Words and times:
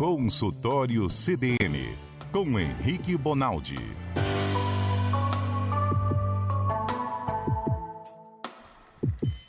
Consultório 0.00 1.08
CBN, 1.08 1.94
com 2.32 2.58
Henrique 2.58 3.18
Bonaldi. 3.18 3.76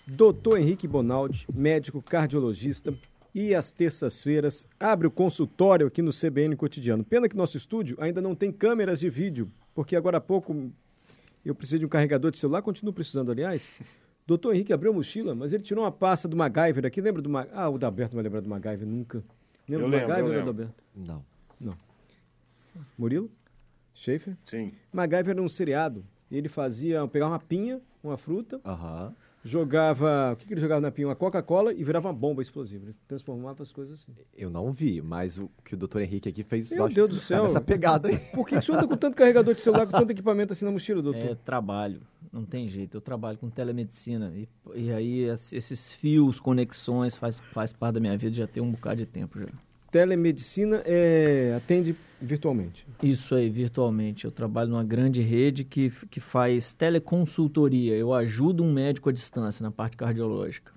Doutor 0.06 0.60
Henrique 0.60 0.90
Bonaldi, 0.90 1.48
médico 1.54 2.02
cardiologista, 2.02 2.94
e 3.34 3.56
às 3.56 3.72
terças-feiras 3.72 4.66
abre 4.78 5.08
o 5.08 5.12
consultório 5.12 5.88
aqui 5.88 6.02
no 6.02 6.12
CBN 6.12 6.58
Cotidiano. 6.58 7.06
Pena 7.06 7.30
que 7.30 7.38
nosso 7.38 7.56
estúdio 7.56 7.96
ainda 7.98 8.20
não 8.20 8.36
tem 8.36 8.52
câmeras 8.52 9.00
de 9.00 9.10
vídeo, 9.10 9.50
porque 9.74 9.96
agora 9.96 10.18
há 10.18 10.22
pouco 10.22 10.70
eu 11.46 11.56
preciso 11.56 11.80
de 11.80 11.86
um 11.86 11.90
carregador 11.90 12.30
de 12.30 12.38
celular, 12.38 12.62
continuo 12.62 12.92
precisando, 12.92 13.32
aliás. 13.32 13.72
Doutor 14.28 14.54
Henrique 14.54 14.74
abriu 14.74 14.92
a 14.92 14.96
mochila, 14.96 15.34
mas 15.34 15.54
ele 15.54 15.64
tirou 15.64 15.86
uma 15.86 15.92
pasta 15.94 16.28
do 16.28 16.36
MacGyver 16.36 16.86
aqui. 16.86 17.00
Lembra 17.00 17.22
do 17.22 17.30
MacGyver? 17.30 17.58
Ah, 17.58 17.70
o 17.70 17.78
Daberto 17.78 18.16
vai 18.16 18.24
lembrar 18.26 18.42
do 18.42 18.50
MacGyver 18.50 18.86
nunca. 18.86 19.24
Lembra 19.68 19.86
Eu 19.86 19.90
do 19.90 19.96
lembro, 19.96 20.08
MacGyver 20.10 20.34
eu 20.34 20.40
ou 20.48 20.54
do 20.54 20.60
lembro. 20.60 20.76
Não. 20.96 21.26
Não. 21.60 21.78
Murilo? 22.98 23.30
Schaefer? 23.94 24.36
Sim. 24.44 24.72
MacGyver 24.92 25.30
era 25.32 25.42
um 25.42 25.48
seriado. 25.50 26.04
Ele 26.32 26.48
fazia, 26.48 27.06
pegava 27.08 27.34
uma 27.34 27.40
pinha, 27.40 27.82
uma 28.02 28.18
fruta, 28.18 28.62
Aham. 28.66 29.14
jogava. 29.44 30.32
O 30.32 30.36
que, 30.38 30.48
que 30.48 30.54
ele 30.54 30.62
jogava 30.62 30.80
na 30.80 30.90
pinha? 30.92 31.08
Uma 31.10 31.16
Coca-Cola 31.16 31.74
e 31.74 31.84
virava 31.84 32.08
uma 32.08 32.14
bomba 32.14 32.42
explosiva. 32.42 32.86
Ele 32.86 32.96
transformava 33.08 33.62
as 33.64 33.72
coisas 33.74 34.00
assim. 34.02 34.14
Eu 34.36 34.50
não 34.50 34.72
vi, 34.72 35.02
mas 35.02 35.38
o 35.38 35.50
que 35.66 35.74
o 35.74 35.78
doutor 35.78 36.02
Henrique 36.02 36.30
aqui 36.30 36.42
fez. 36.44 36.70
Meu 36.72 36.80
eu 36.80 36.86
acho 36.86 36.96
Deus 36.96 37.10
que 37.10 37.16
do 37.16 37.20
tá 37.20 37.26
céu. 37.28 37.44
Nessa 37.44 37.60
pegada 37.60 38.08
aí. 38.08 38.18
Por 38.18 38.46
que, 38.48 38.56
que 38.56 38.60
o 38.60 38.64
senhor 38.64 38.78
anda 38.78 38.88
com 38.88 38.96
tanto 38.96 39.16
carregador 39.16 39.54
de 39.54 39.62
celular, 39.62 39.86
com 39.86 39.92
tanto 39.92 40.10
equipamento 40.12 40.54
assim 40.54 40.64
na 40.64 40.72
mochila, 40.72 41.02
doutor? 41.02 41.22
É 41.22 41.36
trabalho, 41.36 42.02
não 42.32 42.46
tem 42.46 42.68
jeito. 42.68 42.96
Eu 42.98 43.02
trabalho 43.02 43.38
com 43.38 43.50
telemedicina 43.50 44.32
e, 44.36 44.48
e 44.76 44.92
aí 44.92 45.24
es- 45.30 45.52
esses 45.54 45.92
fios, 45.92 46.40
conexões 46.40 47.16
faz, 47.16 47.40
faz 47.52 47.74
parte 47.74 47.96
da 47.96 48.00
minha 48.00 48.18
vida 48.18 48.36
já 48.36 48.48
tem 48.48 48.62
um 48.64 48.72
bocado 48.72 48.98
de 48.98 49.06
tempo 49.06 49.40
já. 49.40 49.48
Telemedicina 49.92 50.82
é, 50.86 51.54
atende 51.58 51.94
virtualmente. 52.22 52.88
Isso 53.04 53.36
aí, 53.36 53.50
virtualmente. 53.50 54.24
Eu 54.24 54.32
trabalho 54.32 54.70
numa 54.70 54.84
grande 54.86 55.22
rede 55.22 55.66
que, 55.66 55.92
que 56.10 56.22
faz 56.22 56.72
teleconsultoria. 56.72 57.96
Eu 57.98 58.14
ajudo 58.14 58.64
um 58.64 58.72
médico 58.72 59.10
à 59.10 59.12
distância 59.12 59.62
na 59.62 59.70
parte 59.70 59.98
cardiológica. 59.98 60.72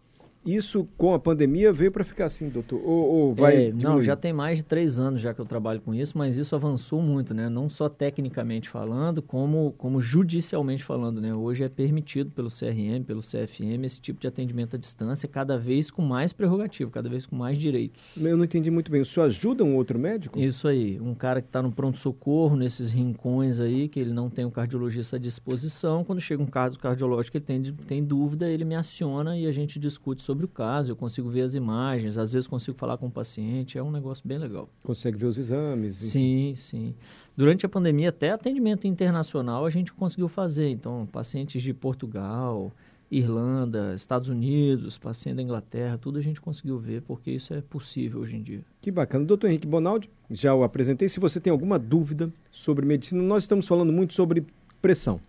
Isso 0.44 0.86
com 0.96 1.14
a 1.14 1.18
pandemia 1.18 1.72
veio 1.72 1.90
para 1.90 2.04
ficar 2.04 2.26
assim, 2.26 2.48
doutor? 2.48 2.80
Ou, 2.84 3.14
ou 3.14 3.34
vai. 3.34 3.68
É, 3.68 3.72
não, 3.72 4.02
já 4.02 4.14
tem 4.14 4.32
mais 4.32 4.58
de 4.58 4.64
três 4.64 4.98
anos 4.98 5.20
já 5.20 5.32
que 5.32 5.40
eu 5.40 5.46
trabalho 5.46 5.80
com 5.80 5.94
isso, 5.94 6.18
mas 6.18 6.36
isso 6.36 6.54
avançou 6.54 7.00
muito, 7.00 7.32
né? 7.32 7.48
Não 7.48 7.68
só 7.68 7.88
tecnicamente 7.88 8.68
falando, 8.68 9.22
como, 9.22 9.72
como 9.78 10.00
judicialmente 10.00 10.84
falando, 10.84 11.20
né? 11.20 11.34
Hoje 11.34 11.64
é 11.64 11.68
permitido 11.68 12.30
pelo 12.30 12.50
CRM, 12.50 13.02
pelo 13.06 13.20
CFM, 13.20 13.84
esse 13.84 14.00
tipo 14.00 14.20
de 14.20 14.26
atendimento 14.26 14.76
à 14.76 14.78
distância, 14.78 15.26
cada 15.26 15.56
vez 15.56 15.90
com 15.90 16.02
mais 16.02 16.32
prerrogativo, 16.32 16.90
cada 16.90 17.08
vez 17.08 17.24
com 17.24 17.36
mais 17.36 17.56
direitos. 17.56 18.14
Eu 18.16 18.36
não 18.36 18.44
entendi 18.44 18.70
muito 18.70 18.90
bem. 18.90 19.00
O 19.00 19.04
senhor 19.04 19.26
ajuda 19.26 19.64
um 19.64 19.76
outro 19.76 19.98
médico? 19.98 20.38
Isso 20.38 20.68
aí, 20.68 21.00
um 21.00 21.14
cara 21.14 21.40
que 21.40 21.48
está 21.48 21.62
no 21.62 21.72
pronto-socorro, 21.72 22.56
nesses 22.56 22.92
rincões 22.92 23.60
aí, 23.60 23.88
que 23.88 23.98
ele 23.98 24.12
não 24.12 24.28
tem 24.28 24.44
um 24.44 24.50
cardiologista 24.50 25.16
à 25.16 25.18
disposição, 25.18 26.04
quando 26.04 26.20
chega 26.20 26.42
um 26.42 26.46
caso 26.46 26.78
cardiológico 26.78 27.32
que 27.32 27.38
ele 27.38 27.62
tem, 27.62 27.74
tem 27.86 28.04
dúvida, 28.04 28.48
ele 28.48 28.64
me 28.64 28.74
aciona 28.74 29.38
e 29.38 29.46
a 29.46 29.52
gente 29.52 29.78
discute 29.78 30.22
sobre 30.22 30.33
o 30.42 30.48
caso, 30.48 30.90
eu 30.90 30.96
consigo 30.96 31.30
ver 31.30 31.42
as 31.42 31.54
imagens, 31.54 32.18
às 32.18 32.32
vezes 32.32 32.48
consigo 32.48 32.76
falar 32.76 32.98
com 32.98 33.06
o 33.06 33.10
paciente, 33.10 33.78
é 33.78 33.82
um 33.82 33.92
negócio 33.92 34.26
bem 34.26 34.38
legal. 34.38 34.68
Consegue 34.82 35.16
ver 35.16 35.26
os 35.26 35.38
exames? 35.38 35.94
Sim, 35.94 36.54
sim. 36.56 36.94
Durante 37.36 37.64
a 37.64 37.68
pandemia, 37.68 38.08
até 38.08 38.30
atendimento 38.30 38.86
internacional 38.86 39.64
a 39.64 39.70
gente 39.70 39.92
conseguiu 39.92 40.28
fazer. 40.28 40.68
Então, 40.68 41.06
pacientes 41.10 41.62
de 41.62 41.72
Portugal, 41.72 42.72
Irlanda, 43.10 43.94
Estados 43.94 44.28
Unidos, 44.28 44.98
paciente 44.98 45.36
da 45.36 45.42
Inglaterra, 45.42 45.96
tudo 45.96 46.18
a 46.18 46.22
gente 46.22 46.40
conseguiu 46.40 46.78
ver, 46.78 47.02
porque 47.02 47.30
isso 47.30 47.54
é 47.54 47.60
possível 47.60 48.20
hoje 48.20 48.36
em 48.36 48.42
dia. 48.42 48.60
Que 48.80 48.90
bacana. 48.90 49.24
Doutor 49.24 49.48
Henrique 49.48 49.66
Bonaldi, 49.66 50.10
já 50.30 50.54
o 50.54 50.64
apresentei. 50.64 51.08
Se 51.08 51.20
você 51.20 51.40
tem 51.40 51.50
alguma 51.50 51.78
dúvida 51.78 52.32
sobre 52.50 52.84
medicina, 52.84 53.22
nós 53.22 53.44
estamos 53.44 53.66
falando 53.66 53.92
muito 53.92 54.14
sobre 54.14 54.44
pressão. 54.82 55.20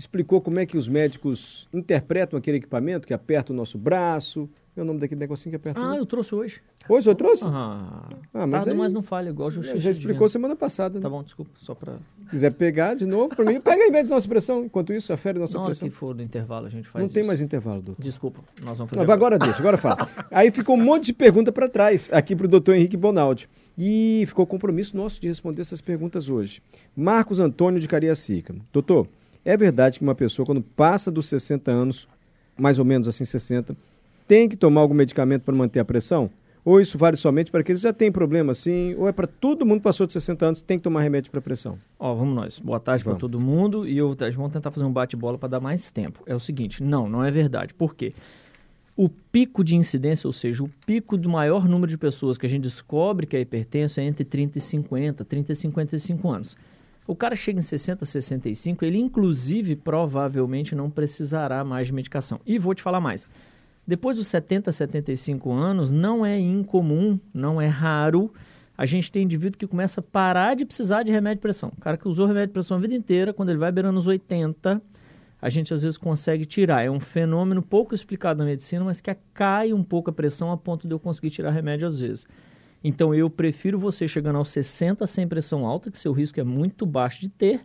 explicou 0.00 0.40
como 0.40 0.58
é 0.58 0.66
que 0.66 0.76
os 0.78 0.88
médicos 0.88 1.68
interpretam 1.72 2.38
aquele 2.38 2.56
equipamento 2.56 3.06
que 3.06 3.12
aperta 3.14 3.52
o 3.52 3.56
nosso 3.56 3.76
braço. 3.78 4.48
É 4.76 4.80
o 4.82 4.84
nome 4.84 5.00
daquele 5.00 5.18
negocinho 5.18 5.50
que 5.50 5.56
aperta 5.56 5.80
o 5.80 5.84
Ah, 5.84 5.96
eu 5.96 6.06
trouxe 6.06 6.32
hoje. 6.34 6.60
Hoje 6.88 7.10
eu 7.10 7.14
trouxe? 7.14 7.44
Ah, 7.44 8.08
Ah, 8.32 8.46
mas 8.46 8.62
tarda, 8.62 8.70
aí- 8.70 8.76
mas 8.78 8.92
não 8.92 9.02
falha, 9.02 9.28
igual 9.28 9.50
justiça. 9.50 9.76
Já 9.78 9.90
explicou 9.90 10.28
semana 10.28 10.54
passada. 10.56 10.94
Né? 10.98 11.02
Tá 11.02 11.10
bom, 11.10 11.22
desculpa, 11.24 11.50
só 11.58 11.74
para... 11.74 11.94
Se 11.94 12.30
quiser 12.30 12.52
pegar 12.52 12.94
de 12.94 13.04
novo, 13.04 13.34
para 13.34 13.44
mim, 13.44 13.60
pega 13.60 13.82
aí 13.82 13.90
mede 13.90 14.08
nossa 14.08 14.26
pressão. 14.28 14.64
Enquanto 14.64 14.92
isso, 14.94 15.12
afere 15.12 15.38
nossa 15.40 15.54
Na 15.54 15.64
hora 15.64 15.70
pressão. 15.70 15.88
que 15.88 15.94
for 15.94 16.14
do 16.14 16.22
intervalo 16.22 16.66
a 16.66 16.70
gente 16.70 16.88
faz 16.88 17.04
Não 17.04 17.12
tem 17.12 17.20
isso. 17.22 17.26
mais 17.26 17.40
intervalo, 17.40 17.82
doutor. 17.82 18.00
Desculpa, 18.02 18.40
nós 18.64 18.78
vamos 18.78 18.90
fazer 18.90 19.00
Não, 19.00 19.06
vai 19.06 19.14
agora 19.16 19.38
deixa, 19.38 19.58
agora 19.58 19.76
fala. 19.76 20.08
Aí 20.30 20.50
ficou 20.52 20.76
um 20.76 20.82
monte 20.82 21.06
de 21.06 21.12
pergunta 21.12 21.50
para 21.52 21.68
trás, 21.68 22.08
aqui 22.12 22.34
para 22.36 22.46
o 22.46 22.48
doutor 22.48 22.74
Henrique 22.76 22.96
Bonaldi. 22.96 23.48
E 23.76 24.24
ficou 24.28 24.46
compromisso 24.46 24.96
nosso 24.96 25.20
de 25.20 25.26
responder 25.28 25.62
essas 25.62 25.80
perguntas 25.80 26.28
hoje. 26.28 26.62
Marcos 26.96 27.40
Antônio 27.40 27.80
de 27.80 27.88
Cariacica. 27.88 28.54
Doutor, 28.72 29.08
é 29.44 29.56
verdade 29.56 29.98
que 29.98 30.04
uma 30.04 30.14
pessoa, 30.14 30.46
quando 30.46 30.62
passa 30.62 31.10
dos 31.10 31.26
60 31.26 31.70
anos, 31.70 32.08
mais 32.56 32.78
ou 32.78 32.84
menos 32.84 33.08
assim 33.08 33.24
60, 33.24 33.76
tem 34.26 34.48
que 34.48 34.56
tomar 34.56 34.80
algum 34.80 34.94
medicamento 34.94 35.42
para 35.42 35.54
manter 35.54 35.80
a 35.80 35.84
pressão? 35.84 36.30
Ou 36.64 36.80
isso 36.80 36.98
vale 36.98 37.16
somente 37.16 37.50
para 37.50 37.60
aqueles 37.60 37.80
que 37.80 37.88
já 37.88 37.92
têm 37.92 38.12
problema 38.12 38.52
assim? 38.52 38.94
Ou 38.96 39.08
é 39.08 39.12
para 39.12 39.26
todo 39.26 39.64
mundo 39.64 39.78
que 39.78 39.84
passou 39.84 40.06
de 40.06 40.12
60 40.12 40.46
anos 40.46 40.62
tem 40.62 40.76
que 40.76 40.84
tomar 40.84 41.00
remédio 41.00 41.30
para 41.30 41.40
pressão? 41.40 41.78
Ó, 41.98 42.14
vamos 42.14 42.34
nós. 42.34 42.58
Boa 42.58 42.78
tarde 42.78 43.02
para 43.02 43.14
todo 43.14 43.40
mundo 43.40 43.88
e 43.88 43.96
eu, 43.96 44.14
vamos 44.36 44.52
tentar 44.52 44.70
fazer 44.70 44.84
um 44.84 44.92
bate-bola 44.92 45.38
para 45.38 45.48
dar 45.48 45.60
mais 45.60 45.90
tempo. 45.90 46.22
É 46.26 46.34
o 46.34 46.40
seguinte, 46.40 46.82
não, 46.82 47.08
não 47.08 47.24
é 47.24 47.30
verdade. 47.30 47.72
Por 47.72 47.94
quê? 47.94 48.12
O 48.94 49.08
pico 49.08 49.64
de 49.64 49.74
incidência, 49.74 50.26
ou 50.26 50.32
seja, 50.32 50.62
o 50.62 50.68
pico 50.84 51.16
do 51.16 51.30
maior 51.30 51.66
número 51.66 51.90
de 51.90 51.96
pessoas 51.96 52.36
que 52.36 52.44
a 52.44 52.48
gente 52.48 52.64
descobre 52.64 53.26
que 53.26 53.34
é 53.34 53.40
hipertenso 53.40 53.98
é 53.98 54.04
entre 54.04 54.24
30 54.24 54.58
e 54.58 54.60
50, 54.60 55.24
30 55.24 55.52
e 55.52 55.56
55 55.56 56.30
anos. 56.30 56.56
O 57.06 57.16
cara 57.16 57.34
chega 57.34 57.58
em 57.58 57.62
60, 57.62 58.04
65, 58.04 58.84
ele 58.84 58.98
inclusive 58.98 59.74
provavelmente 59.74 60.74
não 60.74 60.90
precisará 60.90 61.64
mais 61.64 61.88
de 61.88 61.92
medicação. 61.92 62.40
E 62.46 62.58
vou 62.58 62.74
te 62.74 62.82
falar 62.82 63.00
mais. 63.00 63.28
Depois 63.86 64.16
dos 64.16 64.28
70, 64.28 64.70
75 64.70 65.52
anos, 65.52 65.90
não 65.90 66.24
é 66.24 66.38
incomum, 66.38 67.18
não 67.34 67.60
é 67.60 67.66
raro 67.66 68.32
a 68.80 68.86
gente 68.86 69.12
tem 69.12 69.24
indivíduo 69.24 69.58
que 69.58 69.66
começa 69.66 70.00
a 70.00 70.02
parar 70.02 70.56
de 70.56 70.64
precisar 70.64 71.02
de 71.02 71.12
remédio 71.12 71.36
de 71.36 71.42
pressão. 71.42 71.70
O 71.76 71.80
cara 71.82 71.98
que 71.98 72.08
usou 72.08 72.26
remédio 72.26 72.46
de 72.46 72.52
pressão 72.54 72.78
a 72.78 72.80
vida 72.80 72.94
inteira, 72.94 73.30
quando 73.30 73.50
ele 73.50 73.58
vai 73.58 73.70
beirando 73.70 73.98
os 73.98 74.06
80, 74.06 74.80
a 75.38 75.50
gente 75.50 75.74
às 75.74 75.82
vezes 75.82 75.98
consegue 75.98 76.46
tirar. 76.46 76.82
É 76.82 76.90
um 76.90 76.98
fenômeno 76.98 77.60
pouco 77.60 77.94
explicado 77.94 78.38
na 78.38 78.46
medicina, 78.46 78.82
mas 78.82 78.98
que 78.98 79.14
cai 79.34 79.74
um 79.74 79.82
pouco 79.82 80.08
a 80.08 80.12
pressão 80.14 80.50
a 80.50 80.56
ponto 80.56 80.88
de 80.88 80.94
eu 80.94 80.98
conseguir 80.98 81.28
tirar 81.28 81.50
remédio 81.50 81.86
às 81.86 82.00
vezes. 82.00 82.26
Então 82.82 83.14
eu 83.14 83.28
prefiro 83.28 83.78
você 83.78 84.08
chegando 84.08 84.36
aos 84.36 84.50
60 84.50 85.06
sem 85.06 85.28
pressão 85.28 85.66
alta, 85.66 85.90
que 85.90 85.98
seu 85.98 86.12
risco 86.12 86.40
é 86.40 86.44
muito 86.44 86.86
baixo 86.86 87.20
de 87.20 87.28
ter, 87.28 87.64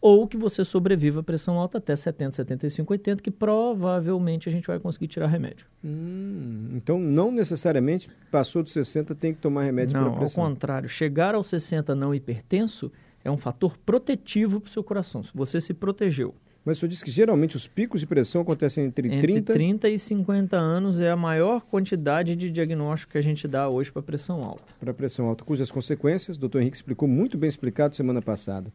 ou 0.00 0.26
que 0.26 0.36
você 0.36 0.64
sobreviva 0.64 1.20
a 1.20 1.22
pressão 1.22 1.58
alta 1.58 1.78
até 1.78 1.94
70, 1.94 2.36
75, 2.36 2.92
80, 2.92 3.22
que 3.22 3.30
provavelmente 3.30 4.48
a 4.48 4.52
gente 4.52 4.66
vai 4.66 4.78
conseguir 4.78 5.08
tirar 5.08 5.26
remédio. 5.26 5.66
Hum, 5.84 6.70
então, 6.74 6.98
não 6.98 7.30
necessariamente 7.30 8.10
passou 8.30 8.62
dos 8.62 8.72
60 8.72 9.14
tem 9.14 9.34
que 9.34 9.40
tomar 9.40 9.64
remédio 9.64 9.94
Não, 9.94 10.04
para 10.04 10.12
ao 10.12 10.18
pressão. 10.18 10.44
contrário. 10.44 10.88
Chegar 10.88 11.34
aos 11.34 11.48
60 11.48 11.94
não 11.94 12.14
hipertenso 12.14 12.90
é 13.22 13.30
um 13.30 13.36
fator 13.36 13.76
protetivo 13.78 14.60
para 14.60 14.68
o 14.68 14.70
seu 14.70 14.82
coração. 14.82 15.22
Você 15.34 15.60
se 15.60 15.74
protegeu. 15.74 16.34
Mas 16.64 16.76
o 16.76 16.80
senhor 16.80 16.90
disse 16.90 17.04
que 17.04 17.10
geralmente 17.10 17.56
os 17.56 17.66
picos 17.66 18.00
de 18.00 18.06
pressão 18.06 18.42
acontecem 18.42 18.84
entre, 18.84 19.08
Entre 19.08 19.32
30 19.32 19.52
30 19.52 19.88
e 19.88 19.98
50 19.98 20.56
anos 20.56 21.00
é 21.00 21.10
a 21.10 21.16
maior 21.16 21.62
quantidade 21.62 22.36
de 22.36 22.50
diagnóstico 22.50 23.12
que 23.12 23.18
a 23.18 23.22
gente 23.22 23.48
dá 23.48 23.68
hoje 23.68 23.90
para 23.90 24.02
pressão 24.02 24.44
alta. 24.44 24.74
para 24.78 24.92
pressão 24.92 25.26
alta, 25.26 25.44
cujas 25.44 25.70
consequências, 25.70 26.36
o 26.36 26.40
doutor 26.40 26.60
Henrique 26.60 26.76
explicou 26.76 27.08
muito 27.08 27.38
bem 27.38 27.48
explicado 27.48 27.96
semana 27.96 28.20
passada. 28.20 28.70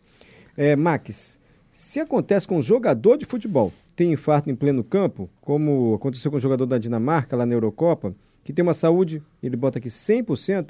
É, 0.57 0.75
Max, 0.75 1.39
se 1.69 1.99
acontece 1.99 2.47
com 2.47 2.57
um 2.57 2.61
jogador 2.61 3.17
de 3.17 3.25
futebol, 3.25 3.71
tem 3.95 4.11
infarto 4.11 4.49
em 4.49 4.55
pleno 4.55 4.83
campo, 4.83 5.29
como 5.41 5.93
aconteceu 5.93 6.31
com 6.31 6.37
o 6.37 6.39
jogador 6.39 6.65
da 6.65 6.77
Dinamarca 6.77 7.35
lá 7.35 7.45
na 7.45 7.53
Eurocopa, 7.53 8.15
que 8.43 8.53
tem 8.53 8.63
uma 8.63 8.73
saúde, 8.73 9.21
ele 9.43 9.55
bota 9.55 9.77
aqui 9.77 9.89
100%, 9.89 10.69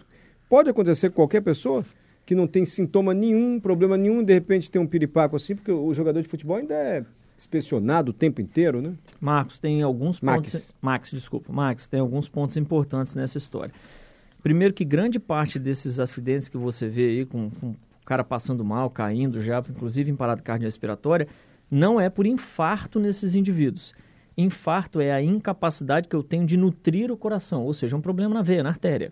pode 0.49 0.69
acontecer 0.69 1.09
com 1.09 1.15
qualquer 1.15 1.41
pessoa 1.41 1.83
que 2.25 2.33
não 2.33 2.47
tem 2.47 2.65
sintoma 2.65 3.13
nenhum, 3.13 3.59
problema 3.59 3.97
nenhum, 3.97 4.23
de 4.23 4.33
repente 4.33 4.71
tem 4.71 4.81
um 4.81 4.87
piripaco 4.87 5.35
assim, 5.35 5.55
porque 5.55 5.71
o 5.71 5.93
jogador 5.93 6.21
de 6.21 6.27
futebol 6.27 6.57
ainda 6.57 6.73
é 6.73 7.05
inspecionado 7.37 8.11
o 8.11 8.13
tempo 8.13 8.41
inteiro, 8.41 8.81
né? 8.81 8.93
Marcos, 9.19 9.59
tem 9.59 9.81
alguns 9.81 10.21
Max. 10.21 10.51
pontos. 10.51 10.73
Max, 10.81 11.11
desculpa. 11.11 11.53
Max, 11.53 11.87
tem 11.87 11.99
alguns 11.99 12.27
pontos 12.27 12.57
importantes 12.57 13.13
nessa 13.13 13.37
história. 13.37 13.73
Primeiro 14.41 14.73
que 14.73 14.85
grande 14.85 15.19
parte 15.19 15.59
desses 15.59 15.99
acidentes 15.99 16.47
que 16.47 16.57
você 16.57 16.87
vê 16.87 17.07
aí, 17.07 17.25
com, 17.25 17.49
com 17.49 17.67
o 17.71 17.75
cara 18.05 18.23
passando 18.23 18.63
mal, 18.63 18.89
caindo 18.89 19.41
já, 19.41 19.59
inclusive 19.69 20.09
em 20.09 20.15
parada 20.15 20.41
cardiorrespiratória, 20.41 21.27
não 21.69 21.99
é 21.99 22.09
por 22.09 22.25
infarto 22.25 22.99
nesses 22.99 23.35
indivíduos. 23.35 23.93
Infarto 24.37 24.99
é 24.99 25.11
a 25.11 25.21
incapacidade 25.21 26.07
que 26.07 26.15
eu 26.15 26.21
tenho 26.21 26.45
de 26.45 26.57
nutrir 26.57 27.11
o 27.11 27.17
coração, 27.17 27.63
ou 27.63 27.73
seja, 27.73 27.95
um 27.95 28.01
problema 28.01 28.33
na 28.33 28.41
veia, 28.41 28.63
na 28.63 28.69
artéria. 28.69 29.11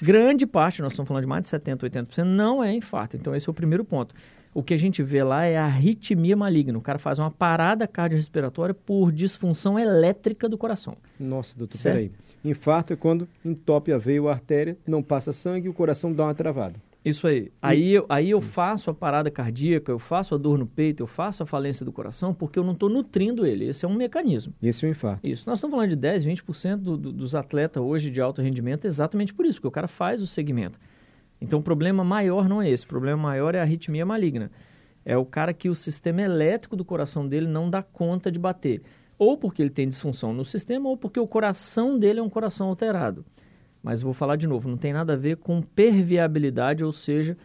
Grande 0.00 0.46
parte, 0.46 0.82
nós 0.82 0.92
estamos 0.92 1.08
falando 1.08 1.22
de 1.22 1.28
mais 1.28 1.44
de 1.44 1.50
70%, 1.50 1.78
80%, 1.90 2.24
não 2.24 2.62
é 2.62 2.72
infarto. 2.72 3.16
Então, 3.16 3.34
esse 3.34 3.48
é 3.48 3.50
o 3.50 3.54
primeiro 3.54 3.84
ponto. 3.84 4.14
O 4.52 4.62
que 4.62 4.72
a 4.74 4.76
gente 4.76 5.02
vê 5.02 5.22
lá 5.24 5.44
é 5.44 5.56
a 5.56 5.64
arritmia 5.64 6.36
maligna. 6.36 6.78
O 6.78 6.80
cara 6.80 6.98
faz 6.98 7.18
uma 7.18 7.30
parada 7.30 7.88
cardiorrespiratória 7.88 8.74
por 8.74 9.10
disfunção 9.10 9.78
elétrica 9.78 10.48
do 10.48 10.56
coração. 10.56 10.96
Nossa, 11.18 11.56
doutor, 11.58 11.76
Certo. 11.76 11.94
peraí. 11.94 12.12
Infarto 12.44 12.92
é 12.92 12.96
quando 12.96 13.26
entope 13.44 13.90
a 13.92 13.98
veia 13.98 14.20
ou 14.22 14.28
a 14.28 14.32
artéria, 14.32 14.76
não 14.86 15.02
passa 15.02 15.32
sangue 15.32 15.66
e 15.66 15.70
o 15.70 15.72
coração 15.72 16.12
dá 16.12 16.24
uma 16.24 16.34
travada. 16.34 16.74
Isso 17.04 17.26
aí. 17.26 17.52
Aí 17.60 17.92
eu, 17.92 18.06
aí 18.08 18.30
eu 18.30 18.40
faço 18.40 18.88
a 18.88 18.94
parada 18.94 19.30
cardíaca, 19.30 19.92
eu 19.92 19.98
faço 19.98 20.34
a 20.34 20.38
dor 20.38 20.56
no 20.56 20.66
peito, 20.66 21.02
eu 21.02 21.06
faço 21.06 21.42
a 21.42 21.46
falência 21.46 21.84
do 21.84 21.92
coração, 21.92 22.32
porque 22.32 22.58
eu 22.58 22.64
não 22.64 22.72
estou 22.72 22.88
nutrindo 22.88 23.44
ele. 23.44 23.66
Esse 23.66 23.84
é 23.84 23.88
um 23.88 23.94
mecanismo. 23.94 24.54
Esse 24.62 24.86
é 24.86 24.88
o 24.88 24.90
infarto. 24.90 25.26
Isso. 25.26 25.46
Nós 25.46 25.58
estamos 25.58 25.74
falando 25.74 25.90
de 25.90 25.96
10, 25.96 26.24
20% 26.24 26.76
do, 26.76 26.96
do, 26.96 27.12
dos 27.12 27.34
atletas 27.34 27.82
hoje 27.82 28.10
de 28.10 28.22
alto 28.22 28.40
rendimento 28.40 28.86
exatamente 28.86 29.34
por 29.34 29.44
isso, 29.44 29.58
porque 29.58 29.68
o 29.68 29.70
cara 29.70 29.86
faz 29.86 30.22
o 30.22 30.26
segmento. 30.26 30.78
Então 31.40 31.58
o 31.58 31.62
problema 31.62 32.02
maior 32.02 32.48
não 32.48 32.62
é 32.62 32.70
esse. 32.70 32.84
O 32.84 32.88
problema 32.88 33.20
maior 33.22 33.54
é 33.54 33.58
a 33.58 33.62
arritmia 33.62 34.06
maligna. 34.06 34.50
É 35.04 35.14
o 35.18 35.26
cara 35.26 35.52
que 35.52 35.68
o 35.68 35.74
sistema 35.74 36.22
elétrico 36.22 36.74
do 36.74 36.86
coração 36.86 37.28
dele 37.28 37.46
não 37.46 37.68
dá 37.68 37.82
conta 37.82 38.32
de 38.32 38.38
bater. 38.38 38.80
Ou 39.18 39.36
porque 39.36 39.60
ele 39.60 39.70
tem 39.70 39.86
disfunção 39.86 40.32
no 40.32 40.44
sistema, 40.44 40.88
ou 40.88 40.96
porque 40.96 41.20
o 41.20 41.26
coração 41.26 41.98
dele 41.98 42.20
é 42.20 42.22
um 42.22 42.30
coração 42.30 42.68
alterado. 42.68 43.24
Mas 43.84 44.00
vou 44.00 44.14
falar 44.14 44.36
de 44.36 44.46
novo, 44.46 44.66
não 44.66 44.78
tem 44.78 44.94
nada 44.94 45.12
a 45.12 45.16
ver 45.16 45.36
com 45.36 45.60
perviabilidade, 45.60 46.82
ou 46.82 46.90
seja, 46.90 47.36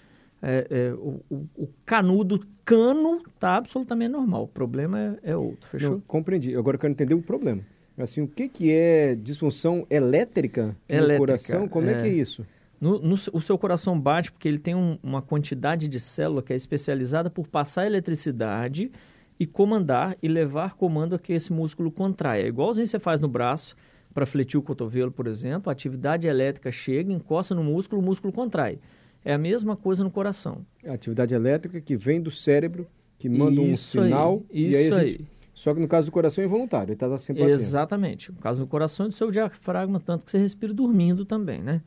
é, 0.41 0.65
é, 0.69 0.93
o, 0.93 1.21
o, 1.29 1.67
canudo, 1.85 2.47
cano, 2.63 3.21
está 3.27 3.57
absolutamente 3.57 4.11
normal. 4.13 4.43
O 4.43 4.47
problema 4.47 5.17
é, 5.23 5.31
é 5.31 5.35
outro, 5.35 5.69
fechou? 5.69 5.91
Não, 5.91 5.99
compreendi. 5.99 6.55
Agora 6.55 6.75
eu 6.75 6.79
quero 6.79 6.93
entender 6.93 7.13
o 7.13 7.21
problema. 7.21 7.61
Assim, 7.97 8.21
o 8.21 8.27
que, 8.27 8.47
que 8.47 8.71
é 8.71 9.15
disfunção 9.15 9.85
elétrica 9.89 10.67
no 10.67 10.95
Elétrica, 10.95 11.17
coração? 11.19 11.67
Como 11.67 11.89
é. 11.89 11.93
é. 11.93 12.01
que 12.03 12.07
é 12.07 12.11
isso? 12.13 12.45
No, 12.79 12.97
no- 12.99 13.15
o 13.33 13.41
seu 13.41 13.57
coração 13.57 13.99
bate 13.99 14.31
porque 14.31 14.47
ele 14.47 14.59
tem 14.59 14.73
um- 14.73 14.97
uma 15.03 15.21
quantidade 15.21 15.89
de 15.89 15.99
célula 15.99 16.41
que 16.41 16.53
é 16.53 16.55
especializada 16.55 17.29
por 17.29 17.45
passar 17.49 17.85
eletricidade 17.85 18.89
e 19.37 19.45
comandar 19.45 20.15
e 20.23 20.29
levar 20.29 20.75
comando 20.75 21.15
a 21.15 21.19
que 21.19 21.33
esse 21.33 21.51
músculo 21.51 21.91
contraia. 21.91 22.47
Igualzinho 22.47 22.87
você 22.87 22.97
faz 22.97 23.19
no 23.19 23.27
braço 23.27 23.75
para 24.13 24.25
fletir 24.25 24.59
o 24.59 24.63
cotovelo, 24.63 25.11
por 25.11 25.27
exemplo, 25.27 25.69
a 25.69 25.73
atividade 25.73 26.27
elétrica 26.27 26.71
chega, 26.71 27.11
encosta 27.11 27.53
no 27.53 27.63
músculo, 27.63 28.01
o 28.01 28.05
músculo 28.05 28.33
contrai. 28.33 28.79
É 29.23 29.33
a 29.33 29.37
mesma 29.37 29.75
coisa 29.75 30.03
no 30.03 30.11
coração. 30.11 30.65
A 30.85 30.93
atividade 30.93 31.33
elétrica 31.33 31.79
que 31.81 31.95
vem 31.95 32.21
do 32.21 32.31
cérebro, 32.31 32.87
que 33.17 33.27
manda 33.29 33.59
um 33.59 33.69
Isso 33.69 33.99
aí, 33.99 34.05
sinal. 34.07 34.43
e 34.51 34.75
aí 34.75 34.87
isso 34.87 34.95
a 34.95 35.05
gente... 35.05 35.27
Só 35.53 35.73
que 35.73 35.81
no 35.81 35.89
caso 35.89 36.07
do 36.07 36.13
coração 36.13 36.41
é 36.41 36.47
involuntário, 36.47 36.85
ele 36.85 36.93
está 36.93 37.17
sempre 37.17 37.41
batendo. 37.41 37.59
Exatamente. 37.59 38.31
No 38.31 38.37
caso 38.37 38.61
do 38.61 38.67
coração 38.67 39.07
e 39.07 39.09
do 39.09 39.15
seu 39.15 39.29
diafragma, 39.29 39.99
tanto 39.99 40.23
que 40.23 40.31
você 40.31 40.37
respira 40.37 40.73
dormindo 40.73 41.25
também, 41.25 41.61
né? 41.61 41.81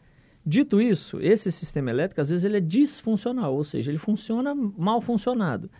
Dito 0.44 0.78
isso, 0.78 1.18
esse 1.22 1.50
sistema 1.50 1.88
elétrico, 1.88 2.20
às 2.20 2.28
vezes, 2.28 2.44
ele 2.44 2.58
é 2.58 2.60
disfuncional, 2.60 3.54
ou 3.54 3.64
seja, 3.64 3.90
ele 3.90 3.98
funciona 3.98 4.54
mal 4.54 5.00
funcionado. 5.00 5.70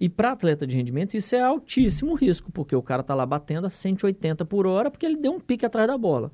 E 0.00 0.08
para 0.08 0.32
atleta 0.32 0.66
de 0.66 0.74
rendimento, 0.74 1.14
isso 1.14 1.36
é 1.36 1.40
altíssimo 1.42 2.14
risco, 2.14 2.50
porque 2.50 2.74
o 2.74 2.82
cara 2.82 3.02
está 3.02 3.14
lá 3.14 3.26
batendo 3.26 3.66
a 3.66 3.70
180 3.70 4.46
por 4.46 4.66
hora 4.66 4.90
porque 4.90 5.04
ele 5.04 5.16
deu 5.16 5.32
um 5.32 5.38
pique 5.38 5.66
atrás 5.66 5.86
da 5.86 5.98
bola. 5.98 6.32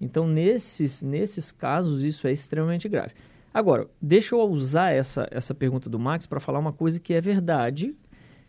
Então, 0.00 0.26
nesses, 0.26 1.02
nesses 1.02 1.52
casos, 1.52 2.02
isso 2.02 2.26
é 2.26 2.32
extremamente 2.32 2.88
grave. 2.88 3.12
Agora, 3.52 3.88
deixa 4.00 4.34
eu 4.34 4.40
usar 4.40 4.90
essa, 4.90 5.28
essa 5.30 5.54
pergunta 5.54 5.88
do 5.88 5.98
Max 5.98 6.26
para 6.26 6.40
falar 6.40 6.58
uma 6.58 6.72
coisa 6.72 6.98
que 6.98 7.12
é 7.12 7.20
verdade, 7.20 7.94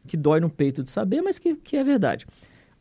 que 0.08 0.16
dói 0.16 0.40
no 0.40 0.50
peito 0.50 0.82
de 0.82 0.90
saber, 0.90 1.22
mas 1.22 1.38
que, 1.38 1.56
que 1.58 1.76
é 1.76 1.84
verdade. 1.84 2.26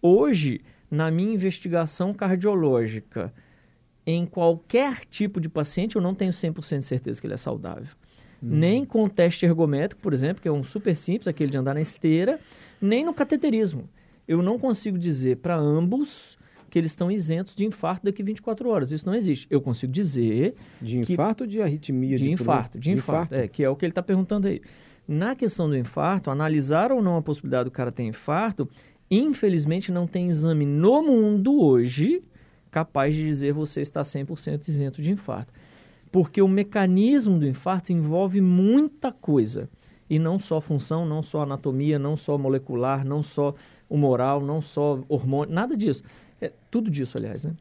Hoje, 0.00 0.60
na 0.90 1.10
minha 1.10 1.34
investigação 1.34 2.14
cardiológica, 2.14 3.34
em 4.06 4.24
qualquer 4.24 5.04
tipo 5.06 5.40
de 5.40 5.48
paciente, 5.48 5.96
eu 5.96 6.02
não 6.02 6.14
tenho 6.14 6.32
100% 6.32 6.78
de 6.78 6.84
certeza 6.84 7.20
que 7.20 7.26
ele 7.26 7.34
é 7.34 7.38
saudável. 7.38 7.88
Nem 8.46 8.84
com 8.84 9.04
o 9.04 9.08
teste 9.08 9.46
ergométrico, 9.46 10.02
por 10.02 10.12
exemplo, 10.12 10.42
que 10.42 10.48
é 10.48 10.52
um 10.52 10.62
super 10.64 10.94
simples, 10.94 11.28
aquele 11.28 11.50
de 11.50 11.56
andar 11.56 11.74
na 11.74 11.80
esteira, 11.80 12.38
nem 12.80 13.04
no 13.04 13.14
cateterismo. 13.14 13.88
Eu 14.28 14.42
não 14.42 14.58
consigo 14.58 14.98
dizer 14.98 15.36
para 15.38 15.56
ambos 15.56 16.36
que 16.70 16.78
eles 16.78 16.90
estão 16.90 17.10
isentos 17.10 17.54
de 17.54 17.64
infarto 17.64 18.04
daqui 18.04 18.22
24 18.22 18.68
horas. 18.68 18.90
Isso 18.90 19.06
não 19.06 19.14
existe. 19.14 19.46
Eu 19.48 19.60
consigo 19.60 19.92
dizer 19.92 20.54
De 20.82 21.00
que- 21.02 21.12
infarto 21.12 21.44
ou 21.44 21.48
de 21.48 21.62
arritmia? 21.62 22.16
de 22.16 22.24
tudo? 22.24 22.32
infarto, 22.42 22.78
de 22.78 22.90
infarto, 22.90 23.34
é, 23.34 23.46
que 23.46 23.62
é 23.62 23.68
o 23.70 23.76
que 23.76 23.84
ele 23.84 23.92
está 23.92 24.02
perguntando 24.02 24.48
aí. 24.48 24.60
Na 25.06 25.36
questão 25.36 25.68
do 25.68 25.76
infarto, 25.76 26.30
analisar 26.30 26.90
ou 26.90 27.00
não 27.02 27.16
a 27.16 27.22
possibilidade 27.22 27.64
do 27.66 27.70
cara 27.70 27.92
ter 27.92 28.02
infarto, 28.04 28.68
infelizmente 29.10 29.92
não 29.92 30.06
tem 30.06 30.28
exame 30.28 30.64
no 30.66 31.02
mundo 31.02 31.60
hoje 31.60 32.22
capaz 32.70 33.14
de 33.14 33.24
dizer 33.24 33.52
você 33.52 33.80
está 33.80 34.02
100% 34.02 34.66
isento 34.66 35.00
de 35.00 35.12
infarto. 35.12 35.52
Porque 36.14 36.40
o 36.40 36.46
mecanismo 36.46 37.40
do 37.40 37.44
infarto 37.44 37.92
envolve 37.92 38.40
muita 38.40 39.10
coisa. 39.10 39.68
E 40.08 40.16
não 40.16 40.38
só 40.38 40.60
função, 40.60 41.04
não 41.04 41.24
só 41.24 41.42
anatomia, 41.42 41.98
não 41.98 42.16
só 42.16 42.38
molecular, 42.38 43.04
não 43.04 43.20
só 43.20 43.52
humoral, 43.90 44.40
não 44.40 44.62
só 44.62 45.02
hormônio, 45.08 45.52
nada 45.52 45.76
disso. 45.76 46.04
É, 46.40 46.52
tudo 46.70 46.88
disso, 46.88 47.18
aliás, 47.18 47.42
né? 47.42 47.52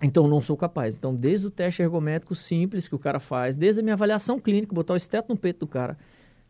Então, 0.00 0.28
não 0.28 0.40
sou 0.40 0.56
capaz. 0.56 0.96
Então, 0.96 1.12
desde 1.12 1.48
o 1.48 1.50
teste 1.50 1.82
ergométrico 1.82 2.36
simples 2.36 2.86
que 2.86 2.94
o 2.94 3.00
cara 3.00 3.18
faz, 3.18 3.56
desde 3.56 3.80
a 3.80 3.82
minha 3.82 3.94
avaliação 3.94 4.38
clínica, 4.38 4.72
botar 4.72 4.94
o 4.94 4.96
esteto 4.96 5.30
no 5.30 5.36
peito 5.36 5.58
do 5.58 5.66
cara, 5.66 5.98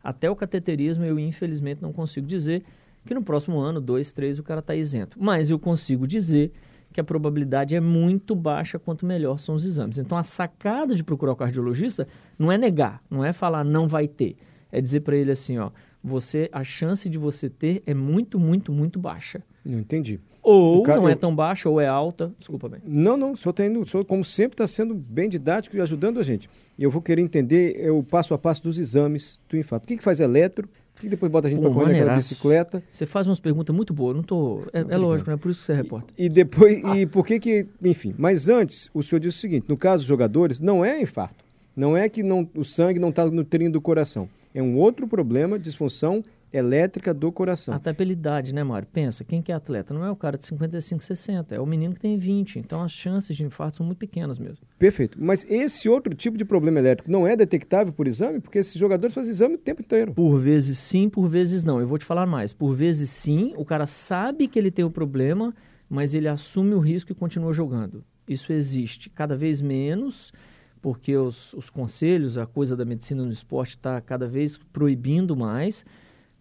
até 0.05 0.31
o 0.31 0.37
cateterismo, 0.37 1.03
eu 1.03 1.19
infelizmente 1.19 1.81
não 1.81 1.95
consigo 1.95 2.27
dizer 2.27 2.63
que 3.07 3.15
no 3.15 3.23
próximo 3.23 3.59
ano, 3.59 3.81
dois, 3.81 4.13
três, 4.13 4.39
o 4.39 4.43
cara 4.43 4.61
está 4.61 4.75
isento. 4.75 5.17
Mas 5.19 5.49
eu 5.49 5.59
consigo 5.59 6.07
dizer 6.07 6.53
que 6.93 7.01
a 7.01 7.05
probabilidade 7.05 7.75
é 7.75 7.81
muito 7.81 8.35
baixa 8.35 8.79
quanto 8.79 9.07
melhor 9.07 9.39
são 9.39 9.55
os 9.55 9.65
exames. 9.65 9.99
Então, 9.99 10.17
a 10.17 10.23
sacada 10.23 10.95
de 10.95 11.03
procurar 11.03 11.33
o 11.33 11.37
cardiologista 11.37 12.07
não 12.39 12.53
é 12.53 12.59
negar, 12.59 13.03
não 13.11 13.25
é 13.25 13.33
falar 13.33 13.65
não 13.65 13.89
vai 13.89 14.07
ter. 14.07 14.37
É 14.71 14.81
dizer 14.81 15.01
para 15.01 15.17
ele 15.17 15.31
assim, 15.31 15.59
ó, 15.59 15.71
você, 16.03 16.49
a 16.53 16.65
chance 16.65 17.09
de 17.09 17.19
você 17.19 17.49
ter 17.49 17.83
é 17.87 17.95
muito, 17.95 18.39
muito, 18.39 18.73
muito 18.73 18.99
baixa. 18.99 19.43
Não 19.65 19.79
entendi. 19.79 20.19
Ou 20.43 20.83
cara- 20.83 21.01
não 21.01 21.09
é 21.09 21.15
tão 21.15 21.35
baixa, 21.35 21.69
ou 21.69 21.81
é 21.81 21.87
alta. 21.87 22.33
Desculpa, 22.39 22.69
bem. 22.69 22.81
Não, 22.85 23.17
não, 23.17 23.33
o 23.33 23.37
senhor, 23.37 23.53
tá 23.53 23.65
indo, 23.65 23.81
o 23.81 23.87
senhor, 23.87 24.05
como 24.05 24.25
sempre, 24.25 24.55
está 24.55 24.67
sendo 24.67 24.93
bem 24.95 25.29
didático 25.29 25.77
e 25.77 25.81
ajudando 25.81 26.19
a 26.19 26.23
gente. 26.23 26.51
Eu 26.77 26.91
vou 26.91 27.01
querer 27.01 27.23
entender 27.23 27.77
é, 27.79 27.91
o 27.93 28.03
passo 28.03 28.35
a 28.35 28.39
passo 28.39 28.63
dos 28.63 28.77
exames 28.79 29.41
do 29.49 29.57
infarto. 29.57 29.85
O 29.85 29.87
que, 29.89 29.97
que 29.97 30.03
faz 30.03 30.19
elétro? 30.19 30.69
Que 31.03 31.09
depois 31.09 31.33
bota 31.33 31.49
a 31.49 31.51
gente 31.51 31.61
para 31.61 31.71
correr 31.73 31.95
naquela 31.95 32.15
bicicleta? 32.15 32.81
Você 32.93 33.05
faz 33.05 33.27
umas 33.27 33.41
perguntas 33.41 33.75
muito 33.75 33.93
boas, 33.93 34.15
não 34.15 34.23
tô. 34.23 34.63
É, 34.73 34.83
é 34.83 34.97
lógico, 34.97 35.29
né? 35.29 35.37
Por 35.37 35.51
isso 35.51 35.59
que 35.59 35.67
você 35.67 35.73
é 35.73 35.75
repórter. 35.75 36.15
E 36.17 36.29
depois, 36.29 36.81
e 36.95 37.07
por 37.07 37.27
que 37.27 37.41
que, 37.41 37.67
enfim. 37.83 38.15
Mas 38.17 38.49
antes, 38.49 38.89
o 38.95 39.03
senhor 39.03 39.19
disse 39.19 39.39
o 39.39 39.41
seguinte: 39.41 39.65
no 39.69 39.77
caso 39.77 40.05
dos 40.05 40.07
jogadores, 40.07 40.61
não 40.61 40.85
é 40.85 41.03
infarto. 41.03 41.45
Não 41.75 41.97
é 41.97 42.09
que 42.09 42.23
não, 42.23 42.49
o 42.55 42.63
sangue 42.63 43.01
não 43.01 43.09
está 43.09 43.27
nutrindo 43.27 43.81
o 43.81 43.83
coração. 43.83 44.29
É 44.55 44.63
um 44.63 44.77
outro 44.77 45.09
problema, 45.09 45.59
disfunção 45.59 46.23
elétrica 46.53 47.15
do 47.15 47.33
coração. 47.33 47.75
Até 47.75 47.93
pela 47.93 48.13
idade, 48.13 48.53
né, 48.55 48.63
Mário? 48.63 48.87
Pensa, 48.93 49.25
quem 49.25 49.41
que 49.41 49.51
é 49.51 49.55
atleta? 49.55 49.95
Não 49.95 50.05
é 50.05 50.11
o 50.11 50.17
cara 50.17 50.37
de 50.37 50.45
55, 50.45 51.03
60, 51.03 51.55
é 51.55 51.61
o 51.61 51.67
menino 51.67 51.95
que 51.95 52.01
tem 52.01 52.17
20. 52.17 52.59
Então 52.59 52.83
as 52.83 52.93
chances 52.93 53.37
de 53.37 53.45
infarto 53.45 53.79
são 53.79 53.87
muito 53.87 53.99
pequenas 53.99 54.39
mesmo. 54.39 54.67
Perfeito. 54.79 55.19
Mas 55.21 55.47
esse 55.49 55.89
outro 55.89 56.15
tipo 56.15 56.37
de 56.37 56.45
problema 56.45 56.79
elétrico 56.79 57.11
não 57.11 57.27
é 57.27 57.35
detectável 57.37 57.93
por 57.93 58.07
exame? 58.07 58.41
Porque 58.41 58.59
esses 58.59 58.75
jogadores 58.75 59.15
fazem 59.15 59.31
exame 59.31 59.55
o 59.55 59.59
tempo 59.59 59.83
inteiro. 59.83 60.13
Por 60.13 60.39
vezes 60.39 60.79
sim, 60.79 61.09
por 61.09 61.29
vezes 61.29 61.65
não. 61.65 61.81
Eu 61.81 61.87
vou 61.87 61.99
te 61.99 62.05
falar 62.05 62.27
mais. 62.27 62.53
Por 62.53 62.75
vezes 62.75 63.09
sim, 63.11 63.55
o 63.57 63.65
cara 63.65 63.87
sabe 63.87 64.47
que 64.49 64.59
ele 64.59 64.71
tem 64.71 64.85
o 64.85 64.91
problema, 64.91 65.55
mas 65.89 66.15
ele 66.15 66.29
assume 66.29 66.75
o 66.75 66.79
risco 66.79 67.13
e 67.13 67.15
continua 67.15 67.53
jogando. 67.53 68.05
Isso 68.29 68.53
existe. 68.53 69.11
Cada 69.11 69.37
vez 69.37 69.61
menos, 69.61 70.33
porque 70.81 71.17
os, 71.17 71.53
os 71.55 71.71
conselhos, 71.71 72.37
a 72.37 72.47
coisa 72.47 72.77
da 72.77 72.85
medicina 72.85 73.25
no 73.25 73.33
esporte 73.33 73.71
está 73.77 74.01
cada 74.01 74.27
vez 74.27 74.59
proibindo 74.73 75.37
mais, 75.37 75.85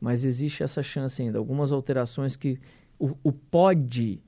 mas 0.01 0.25
existe 0.25 0.63
essa 0.63 0.81
chance 0.81 1.22
ainda. 1.22 1.38
Algumas 1.38 1.72
alterações 1.72 2.36
que 2.36 2.60
o, 2.98 3.12
o 3.24 3.31
pode 3.31 4.20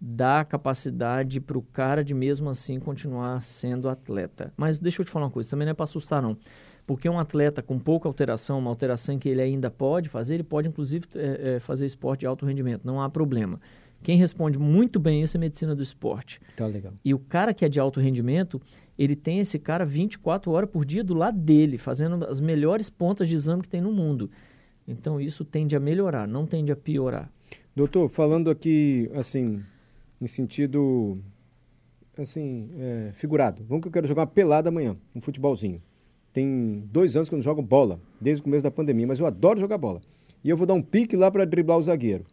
dá 0.00 0.44
capacidade 0.44 1.40
para 1.40 1.58
o 1.58 1.62
cara 1.62 2.02
de 2.02 2.14
mesmo 2.14 2.48
assim 2.48 2.80
continuar 2.80 3.42
sendo 3.42 3.88
atleta. 3.88 4.52
Mas 4.56 4.80
deixa 4.80 5.02
eu 5.02 5.04
te 5.04 5.10
falar 5.10 5.26
uma 5.26 5.30
coisa, 5.30 5.50
também 5.50 5.66
não 5.66 5.72
é 5.72 5.74
para 5.74 5.84
assustar 5.84 6.22
não. 6.22 6.36
Porque 6.86 7.08
um 7.08 7.18
atleta 7.18 7.62
com 7.62 7.78
pouca 7.78 8.08
alteração, 8.08 8.58
uma 8.58 8.70
alteração 8.70 9.18
que 9.18 9.28
ele 9.28 9.42
ainda 9.42 9.70
pode 9.70 10.08
fazer, 10.08 10.34
ele 10.34 10.42
pode 10.44 10.68
inclusive 10.68 11.04
é, 11.14 11.56
é, 11.56 11.60
fazer 11.60 11.84
esporte 11.84 12.20
de 12.20 12.26
alto 12.26 12.46
rendimento, 12.46 12.86
não 12.86 13.02
há 13.02 13.10
problema. 13.10 13.60
Quem 14.02 14.16
responde 14.16 14.58
muito 14.58 15.00
bem 15.00 15.22
isso 15.22 15.36
é 15.36 15.40
medicina 15.40 15.74
do 15.74 15.82
esporte. 15.82 16.40
Tá 16.56 16.66
legal. 16.66 16.92
E 17.04 17.12
o 17.12 17.18
cara 17.18 17.52
que 17.52 17.64
é 17.64 17.68
de 17.68 17.80
alto 17.80 18.00
rendimento, 18.00 18.62
ele 18.96 19.16
tem 19.16 19.40
esse 19.40 19.58
cara 19.58 19.84
24 19.84 20.50
horas 20.52 20.70
por 20.70 20.84
dia 20.84 21.02
do 21.02 21.14
lado 21.14 21.36
dele, 21.36 21.76
fazendo 21.76 22.24
as 22.24 22.40
melhores 22.40 22.88
pontas 22.88 23.28
de 23.28 23.34
exame 23.34 23.62
que 23.62 23.68
tem 23.68 23.80
no 23.80 23.92
mundo. 23.92 24.30
Então 24.88 25.20
isso 25.20 25.44
tende 25.44 25.76
a 25.76 25.80
melhorar, 25.80 26.26
não 26.26 26.46
tende 26.46 26.72
a 26.72 26.76
piorar. 26.76 27.30
Doutor, 27.76 28.08
falando 28.08 28.50
aqui, 28.50 29.10
assim, 29.14 29.62
em 30.18 30.26
sentido 30.26 31.18
assim, 32.16 32.70
é, 32.76 33.10
figurado. 33.12 33.62
Vamos 33.68 33.82
que 33.82 33.88
eu 33.88 33.92
quero 33.92 34.06
jogar 34.06 34.22
uma 34.22 34.26
pelada 34.26 34.70
amanhã, 34.70 34.96
um 35.14 35.20
futebolzinho. 35.20 35.80
Tem 36.32 36.82
dois 36.90 37.14
anos 37.16 37.28
que 37.28 37.34
eu 37.34 37.36
não 37.36 37.42
jogo 37.42 37.62
bola, 37.62 38.00
desde 38.20 38.40
o 38.40 38.44
começo 38.44 38.64
da 38.64 38.70
pandemia, 38.70 39.06
mas 39.06 39.20
eu 39.20 39.26
adoro 39.26 39.60
jogar 39.60 39.78
bola. 39.78 40.00
E 40.42 40.48
eu 40.48 40.56
vou 40.56 40.66
dar 40.66 40.74
um 40.74 40.82
pique 40.82 41.16
lá 41.16 41.30
para 41.30 41.44
driblar 41.44 41.78
o 41.78 41.82
zagueiro. 41.82 42.24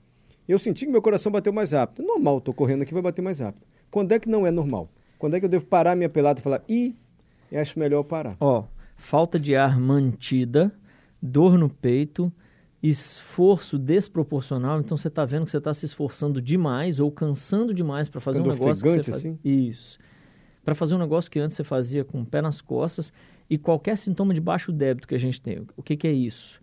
Eu 0.47 0.57
senti 0.57 0.85
que 0.85 0.91
meu 0.91 1.01
coração 1.01 1.31
bateu 1.31 1.51
mais 1.51 1.71
rápido. 1.71 2.05
Normal, 2.05 2.39
tô 2.39 2.53
correndo 2.53 2.83
aqui, 2.83 2.93
vai 2.93 3.01
bater 3.01 3.21
mais 3.21 3.39
rápido. 3.39 3.65
Quando 3.91 4.11
é 4.11 4.19
que 4.19 4.29
não 4.29 4.45
é 4.45 4.51
normal? 4.51 4.89
Quando 5.17 5.35
é 5.35 5.39
que 5.39 5.45
eu 5.45 5.49
devo 5.49 5.65
parar 5.65 5.95
minha 5.95 6.09
pelada 6.09 6.39
e 6.39 6.43
falar, 6.43 6.63
ih, 6.69 6.95
acho 7.53 7.79
melhor 7.79 8.03
parar? 8.03 8.37
Ó, 8.39 8.63
falta 8.95 9.39
de 9.39 9.55
ar 9.55 9.79
mantida, 9.79 10.71
dor 11.21 11.57
no 11.57 11.69
peito, 11.69 12.31
esforço 12.81 13.77
desproporcional. 13.77 14.79
Então 14.79 14.97
você 14.97 15.07
está 15.07 15.25
vendo 15.25 15.45
que 15.45 15.51
você 15.51 15.57
está 15.57 15.73
se 15.73 15.85
esforçando 15.85 16.41
demais 16.41 16.99
ou 16.99 17.11
cansando 17.11 17.73
demais 17.73 18.07
para 18.07 18.21
fazer 18.21 18.39
Ficando 18.39 18.55
um 18.55 18.59
negócio 18.59 18.83
que 18.83 18.89
você 18.89 19.03
faz... 19.03 19.17
assim? 19.17 19.39
Isso. 19.43 19.97
Para 20.63 20.75
fazer 20.75 20.95
um 20.95 20.99
negócio 20.99 21.29
que 21.29 21.39
antes 21.39 21.55
você 21.55 21.63
fazia 21.63 22.03
com 22.03 22.21
o 22.21 22.25
pé 22.25 22.41
nas 22.41 22.61
costas 22.61 23.13
e 23.49 23.57
qualquer 23.57 23.97
sintoma 23.97 24.33
de 24.33 24.41
baixo 24.41 24.71
débito 24.71 25.07
que 25.07 25.15
a 25.15 25.19
gente 25.19 25.39
tem. 25.39 25.65
O 25.77 25.83
que, 25.83 25.95
que 25.95 26.07
é 26.07 26.11
isso? 26.11 26.59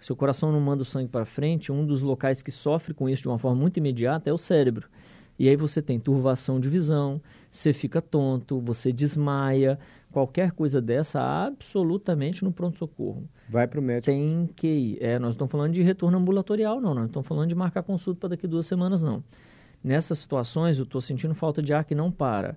Seu 0.00 0.16
coração 0.16 0.50
não 0.50 0.60
manda 0.60 0.82
o 0.82 0.86
sangue 0.86 1.08
para 1.08 1.24
frente, 1.24 1.70
um 1.70 1.86
dos 1.86 2.02
locais 2.02 2.42
que 2.42 2.50
sofre 2.50 2.92
com 2.92 3.08
isso 3.08 3.22
de 3.22 3.28
uma 3.28 3.38
forma 3.38 3.60
muito 3.60 3.76
imediata 3.76 4.28
é 4.28 4.32
o 4.32 4.38
cérebro. 4.38 4.88
E 5.38 5.48
aí 5.48 5.56
você 5.56 5.80
tem 5.80 5.98
turvação 5.98 6.58
de 6.58 6.68
visão, 6.68 7.20
você 7.50 7.72
fica 7.72 8.02
tonto, 8.02 8.60
você 8.60 8.92
desmaia, 8.92 9.78
qualquer 10.12 10.52
coisa 10.52 10.80
dessa 10.80 11.20
absolutamente 11.20 12.44
no 12.44 12.52
pronto-socorro. 12.52 13.28
Vai 13.48 13.66
pro 13.66 13.82
médico. 13.82 14.06
Tem 14.06 14.48
que 14.54 14.66
ir. 14.66 14.98
É, 15.00 15.14
nós 15.14 15.20
não 15.22 15.30
estamos 15.30 15.50
falando 15.50 15.72
de 15.72 15.82
retorno 15.82 16.18
ambulatorial, 16.18 16.76
não. 16.80 16.90
Nós 16.90 16.98
não 16.98 17.06
estamos 17.06 17.26
falando 17.26 17.48
de 17.48 17.54
marcar 17.54 17.82
consulta 17.82 18.20
para 18.20 18.28
daqui 18.30 18.46
duas 18.46 18.66
semanas, 18.66 19.02
não. 19.02 19.24
Nessas 19.82 20.18
situações, 20.18 20.78
eu 20.78 20.84
estou 20.84 21.00
sentindo 21.00 21.34
falta 21.34 21.60
de 21.60 21.72
ar 21.74 21.84
que 21.84 21.94
não 21.94 22.10
para. 22.10 22.56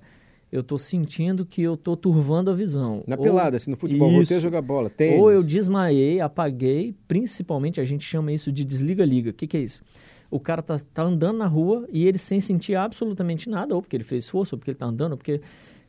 Eu 0.52 0.62
estou 0.62 0.78
sentindo 0.78 1.44
que 1.46 1.62
eu 1.64 1.74
estou 1.74 1.98
turvando 1.98 2.52
a 2.52 2.54
visão. 2.54 3.04
Na 3.08 3.16
Ou- 3.16 3.24
pelada, 3.24 3.58
assim, 3.58 3.72
no 3.72 3.78
futebol, 3.78 4.12
voltei 4.12 4.36
a 4.36 4.38
Isso. 4.38 4.42
jogar 4.42 4.62
bola. 4.62 4.90
Tênis. 4.90 5.20
Ou 5.20 5.32
eu 5.32 5.42
desmaiei, 5.42 6.22
apaguei, 6.22 6.96
principalmente 7.08 7.82
a 7.82 7.86
gente 7.86 8.04
chama 8.06 8.32
isso 8.32 8.52
de 8.52 8.64
desliga-liga. 8.64 9.32
O 9.32 9.34
que, 9.34 9.48
que 9.48 9.58
é 9.58 9.62
isso? 9.62 9.82
O 10.30 10.40
cara 10.40 10.62
tá, 10.62 10.78
tá 10.94 11.04
andando 11.04 11.38
na 11.40 11.48
rua 11.48 11.88
e 11.92 12.08
ele 12.08 12.18
sem 12.18 12.40
sentir 12.40 12.76
absolutamente 12.76 13.50
nada, 13.50 13.76
ou 13.76 13.82
porque 13.82 13.96
ele 13.96 14.04
fez 14.04 14.26
esforço, 14.26 14.56
ou 14.56 14.60
porque 14.60 14.72
ele 14.72 14.78
tá 14.78 14.86
andando, 14.86 15.14
ou 15.14 15.18
porque 15.18 15.42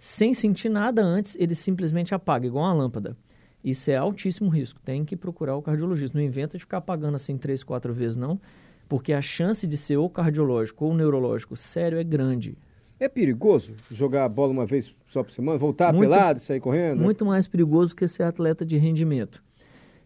sem 0.07 0.33
sentir 0.33 0.69
nada 0.69 1.03
antes, 1.03 1.37
ele 1.39 1.55
simplesmente 1.55 2.15
apaga, 2.15 2.47
igual 2.47 2.65
uma 2.65 2.73
lâmpada. 2.73 3.17
Isso 3.65 3.91
é 3.91 3.97
altíssimo 3.97 4.49
risco. 4.49 4.79
Tem 4.85 5.05
que 5.05 5.17
procurar 5.17 5.57
o 5.57 5.63
cardiologista. 5.63 6.17
Não 6.17 6.25
inventa 6.25 6.57
de 6.57 6.63
ficar 6.63 6.77
apagando 6.79 7.17
assim 7.17 7.37
três, 7.37 7.65
quatro 7.65 7.93
vezes, 7.93 8.17
não, 8.17 8.41
porque 8.89 9.13
a 9.13 9.21
chance 9.21 9.67
de 9.67 9.77
ser 9.77 9.97
ou 9.97 10.09
cardiológico 10.09 10.85
ou 10.85 10.95
neurológico 10.95 11.57
sério 11.57 11.99
é 11.99 12.05
grande. 12.05 12.57
É 13.01 13.09
perigoso 13.09 13.75
jogar 13.91 14.29
bola 14.29 14.53
uma 14.53 14.65
vez 14.65 14.95
só 15.09 15.25
por 15.25 15.33
semana, 15.33 15.59
voltar 15.59 15.93
Muito- 15.93 16.09
pelado 16.09 16.39
e 16.39 16.43
sair 16.43 16.61
correndo? 16.61 17.03
muito 17.03 17.27
mais 17.27 17.49
perigoso 17.49 17.95
que 17.95 18.07
ser 18.07 18.23
atleta 18.23 18.65
de 18.65 18.77
rendimento. 18.77 19.43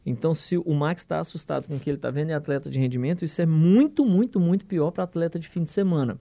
Então, 0.06 0.34
se 0.34 0.56
o 0.56 0.72
Max 0.72 1.02
está 1.02 1.20
assustado 1.20 1.68
com 1.68 1.76
o 1.76 1.78
que 1.78 1.90
ele 1.90 1.98
está 1.98 2.10
vendo 2.10 2.30
em 2.30 2.32
atleta 2.32 2.70
de 2.70 2.78
rendimento, 2.80 3.22
isso 3.22 3.42
é 3.42 3.44
muito, 3.46 4.06
muito, 4.06 4.40
muito 4.40 4.64
pior 4.64 4.90
para 4.92 5.04
atleta 5.04 5.38
de 5.38 5.46
fim 5.46 5.62
de 5.62 5.70
semana. 5.70 6.18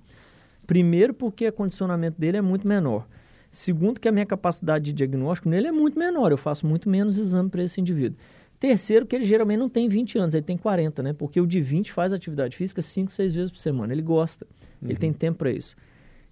Primeiro, 0.68 1.14
porque 1.14 1.48
o 1.48 1.54
condicionamento 1.54 2.20
dele 2.20 2.36
é 2.38 2.42
muito 2.42 2.68
menor. 2.68 3.08
Segundo, 3.52 4.00
que 4.00 4.08
a 4.08 4.12
minha 4.12 4.26
capacidade 4.26 4.86
de 4.86 4.94
diagnóstico 4.94 5.50
nele 5.50 5.68
é 5.68 5.72
muito 5.72 5.98
menor. 5.98 6.32
Eu 6.32 6.38
faço 6.38 6.68
muito 6.68 6.90
menos 6.90 7.18
exame 7.18 7.50
para 7.50 7.64
esse 7.64 7.82
indivíduo. 7.82 8.18
Terceiro, 8.60 9.06
que 9.06 9.16
ele 9.16 9.24
geralmente 9.24 9.60
não 9.60 9.70
tem 9.70 9.88
20 9.88 10.18
anos, 10.18 10.36
ele 10.36 10.44
tem 10.44 10.58
40, 10.58 11.02
né? 11.02 11.14
Porque 11.14 11.40
o 11.40 11.48
de 11.48 11.62
20 11.62 11.94
faz 11.94 12.12
atividade 12.12 12.58
física 12.58 12.82
5, 12.82 13.12
6 13.12 13.34
vezes 13.34 13.52
por 13.52 13.58
semana. 13.58 13.94
Ele 13.94 14.02
gosta, 14.02 14.46
ele 14.84 14.98
tem 14.98 15.14
tempo 15.14 15.40
para 15.40 15.52
isso. 15.52 15.76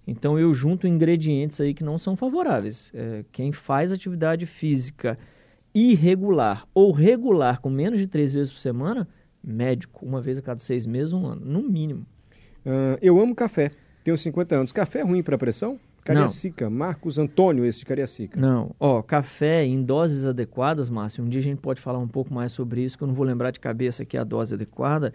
Então 0.06 0.38
eu 0.38 0.52
junto 0.52 0.86
ingredientes 0.86 1.60
aí 1.60 1.72
que 1.72 1.82
não 1.82 1.98
são 1.98 2.16
favoráveis. 2.16 2.90
É, 2.94 3.24
quem 3.32 3.50
faz 3.52 3.92
atividade 3.92 4.46
física 4.46 5.18
irregular 5.74 6.66
ou 6.74 6.92
regular 6.92 7.60
com 7.60 7.70
menos 7.70 7.98
de 7.98 8.06
três 8.06 8.34
vezes 8.34 8.52
por 8.52 8.58
semana, 8.58 9.08
médico, 9.42 10.04
uma 10.04 10.20
vez 10.20 10.38
a 10.38 10.42
cada 10.42 10.60
seis 10.60 10.86
meses, 10.86 11.12
um 11.12 11.26
ano, 11.26 11.44
no 11.44 11.62
mínimo. 11.62 12.06
Ah, 12.64 12.98
eu 13.00 13.20
amo 13.20 13.34
café. 13.34 13.70
Tenho 14.04 14.16
50 14.16 14.56
anos. 14.56 14.72
Café 14.72 15.00
é 15.00 15.02
ruim 15.02 15.22
para 15.22 15.38
pressão? 15.38 15.78
Cariacica. 16.14 16.70
Marcos 16.70 17.18
Antônio, 17.18 17.64
esse 17.64 17.80
de 17.80 17.86
Cariacica. 17.86 18.40
Não, 18.40 18.74
ó, 18.78 19.02
café 19.02 19.64
em 19.64 19.82
doses 19.82 20.26
adequadas, 20.26 20.88
Márcio, 20.88 21.24
um 21.24 21.28
dia 21.28 21.40
a 21.40 21.44
gente 21.44 21.60
pode 21.60 21.80
falar 21.80 21.98
um 21.98 22.08
pouco 22.08 22.32
mais 22.32 22.52
sobre 22.52 22.82
isso, 22.82 22.96
que 22.96 23.04
eu 23.04 23.08
não 23.08 23.14
vou 23.14 23.24
lembrar 23.24 23.50
de 23.50 23.60
cabeça 23.60 24.02
aqui 24.02 24.16
a 24.16 24.24
dose 24.24 24.54
adequada. 24.54 25.12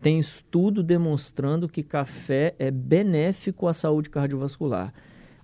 Tem 0.00 0.18
estudo 0.18 0.82
demonstrando 0.82 1.68
que 1.68 1.82
café 1.82 2.54
é 2.58 2.70
benéfico 2.70 3.66
à 3.66 3.72
saúde 3.72 4.10
cardiovascular. 4.10 4.92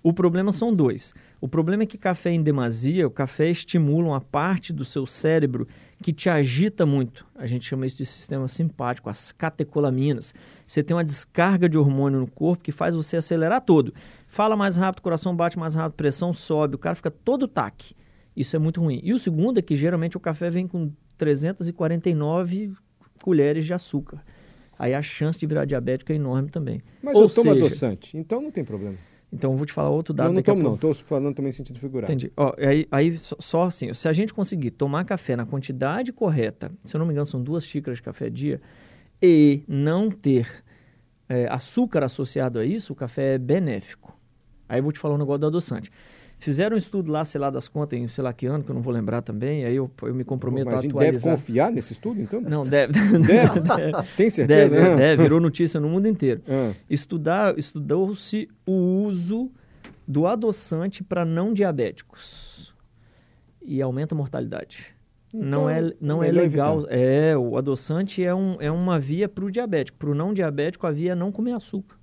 O 0.03 0.13
problema 0.13 0.51
são 0.51 0.73
dois. 0.73 1.13
O 1.39 1.47
problema 1.47 1.83
é 1.83 1.85
que 1.85 1.97
café 1.97 2.31
em 2.31 2.41
demasia, 2.41 3.05
o 3.07 3.11
café 3.11 3.49
estimula 3.49 4.09
uma 4.09 4.21
parte 4.21 4.73
do 4.73 4.83
seu 4.83 5.05
cérebro 5.05 5.67
que 6.01 6.11
te 6.11 6.27
agita 6.27 6.85
muito. 6.85 7.25
A 7.35 7.45
gente 7.45 7.67
chama 7.67 7.85
isso 7.85 7.97
de 7.97 8.05
sistema 8.05 8.47
simpático, 8.47 9.09
as 9.09 9.31
catecolaminas. 9.31 10.33
Você 10.65 10.81
tem 10.81 10.95
uma 10.95 11.03
descarga 11.03 11.69
de 11.69 11.77
hormônio 11.77 12.19
no 12.19 12.27
corpo 12.27 12.63
que 12.63 12.71
faz 12.71 12.95
você 12.95 13.17
acelerar 13.17 13.61
todo. 13.61 13.93
Fala 14.31 14.55
mais 14.55 14.77
rápido, 14.77 15.01
coração 15.01 15.35
bate 15.35 15.59
mais 15.59 15.75
rápido, 15.75 15.97
pressão 15.97 16.33
sobe, 16.33 16.75
o 16.75 16.77
cara 16.77 16.95
fica 16.95 17.11
todo 17.11 17.49
taque. 17.49 17.93
Isso 18.33 18.55
é 18.55 18.59
muito 18.59 18.79
ruim. 18.79 19.01
E 19.03 19.11
o 19.11 19.19
segundo 19.19 19.57
é 19.57 19.61
que 19.61 19.75
geralmente 19.75 20.15
o 20.15 20.21
café 20.21 20.49
vem 20.49 20.65
com 20.65 20.89
349 21.17 22.71
colheres 23.21 23.65
de 23.65 23.73
açúcar. 23.73 24.23
Aí 24.79 24.93
a 24.93 25.01
chance 25.01 25.37
de 25.37 25.45
virar 25.45 25.65
diabético 25.65 26.13
é 26.13 26.15
enorme 26.15 26.49
também. 26.49 26.81
Mas 27.03 27.17
Ou 27.17 27.23
eu 27.23 27.29
tomo 27.29 27.51
seja, 27.51 27.65
adoçante, 27.65 28.17
então 28.17 28.41
não 28.41 28.51
tem 28.51 28.63
problema. 28.63 28.95
Então 29.33 29.51
eu 29.51 29.57
vou 29.57 29.65
te 29.65 29.73
falar 29.73 29.89
outro 29.89 30.13
dado 30.13 30.27
não, 30.27 30.35
não 30.35 30.39
a 30.39 30.43
tomo 30.43 30.63
não. 30.63 30.75
Estou 30.75 30.93
falando 30.93 31.35
também 31.35 31.49
em 31.49 31.51
sentido 31.51 31.77
figurado. 31.77 32.09
Entendi. 32.09 32.31
Ó, 32.37 32.53
aí, 32.57 32.87
aí 32.89 33.17
só, 33.17 33.35
só 33.37 33.63
assim, 33.63 33.93
se 33.93 34.07
a 34.07 34.13
gente 34.13 34.33
conseguir 34.33 34.71
tomar 34.71 35.03
café 35.03 35.35
na 35.35 35.45
quantidade 35.45 36.13
correta, 36.13 36.71
se 36.85 36.95
eu 36.95 36.99
não 36.99 37.05
me 37.05 37.11
engano 37.11 37.25
são 37.25 37.43
duas 37.43 37.65
xícaras 37.65 37.97
de 37.97 38.03
café 38.03 38.29
dia, 38.29 38.61
e 39.21 39.61
não 39.67 40.09
ter 40.09 40.47
é, 41.27 41.47
açúcar 41.49 42.05
associado 42.05 42.59
a 42.59 42.65
isso, 42.65 42.93
o 42.93 42.95
café 42.95 43.35
é 43.35 43.37
benéfico. 43.37 44.20
Aí 44.71 44.79
eu 44.79 44.83
vou 44.83 44.91
te 44.93 44.99
falar 44.99 45.15
um 45.15 45.17
negócio 45.17 45.39
do 45.41 45.47
adoçante. 45.47 45.91
Fizeram 46.39 46.75
um 46.75 46.77
estudo 46.77 47.11
lá, 47.11 47.23
sei 47.25 47.39
lá, 47.41 47.49
das 47.49 47.67
contas 47.67 47.99
em 47.99 48.07
sei 48.07 48.23
lá 48.23 48.31
que 48.33 48.45
ano, 48.47 48.63
que 48.63 48.71
eu 48.71 48.73
não 48.73 48.81
vou 48.81 48.91
lembrar 48.93 49.21
também, 49.21 49.63
aí 49.65 49.75
eu, 49.75 49.91
eu 50.01 50.15
me 50.15 50.23
comprometo 50.23 50.65
Mas 50.67 50.75
a 50.75 50.77
a 50.79 50.81
gente 50.81 50.93
deve 50.93 51.05
atualizar. 51.17 51.35
confiar 51.37 51.71
nesse 51.71 51.93
estudo, 51.93 52.19
então? 52.21 52.39
Não, 52.41 52.65
deve. 52.65 52.93
Deve? 52.93 53.59
Tem 54.17 54.29
certeza? 54.29 54.75
Deve, 54.75 54.87
Ah. 54.91 54.95
deve, 54.95 55.23
virou 55.23 55.39
notícia 55.39 55.79
no 55.79 55.89
mundo 55.89 56.07
inteiro. 56.07 56.41
Ah. 56.49 56.71
Estudar, 56.89 57.59
estudou-se 57.59 58.49
o 58.65 58.71
uso 59.05 59.51
do 60.07 60.25
adoçante 60.25 61.03
para 61.03 61.23
não 61.25 61.53
diabéticos 61.53 62.73
e 63.61 63.81
aumenta 63.81 64.15
a 64.15 64.17
mortalidade. 64.17 64.87
não 65.33 65.69
é, 65.69 65.93
não 66.01 66.23
é 66.23 66.27
melhor 66.27 66.41
legal. 66.43 66.77
evitar. 66.79 66.93
É, 66.97 67.37
o 67.37 67.55
adoçante 67.55 68.23
é, 68.23 68.33
um, 68.33 68.57
é 68.59 68.71
uma 68.71 68.99
via 68.99 69.29
para 69.29 69.45
o 69.45 69.51
diabético. 69.51 69.97
Para 69.99 70.09
o 70.09 70.15
não 70.15 70.33
diabético, 70.33 70.87
a 70.87 70.91
via 70.91 71.11
é 71.11 71.15
não 71.15 71.31
comer 71.31 71.51
açúcar. 71.53 71.97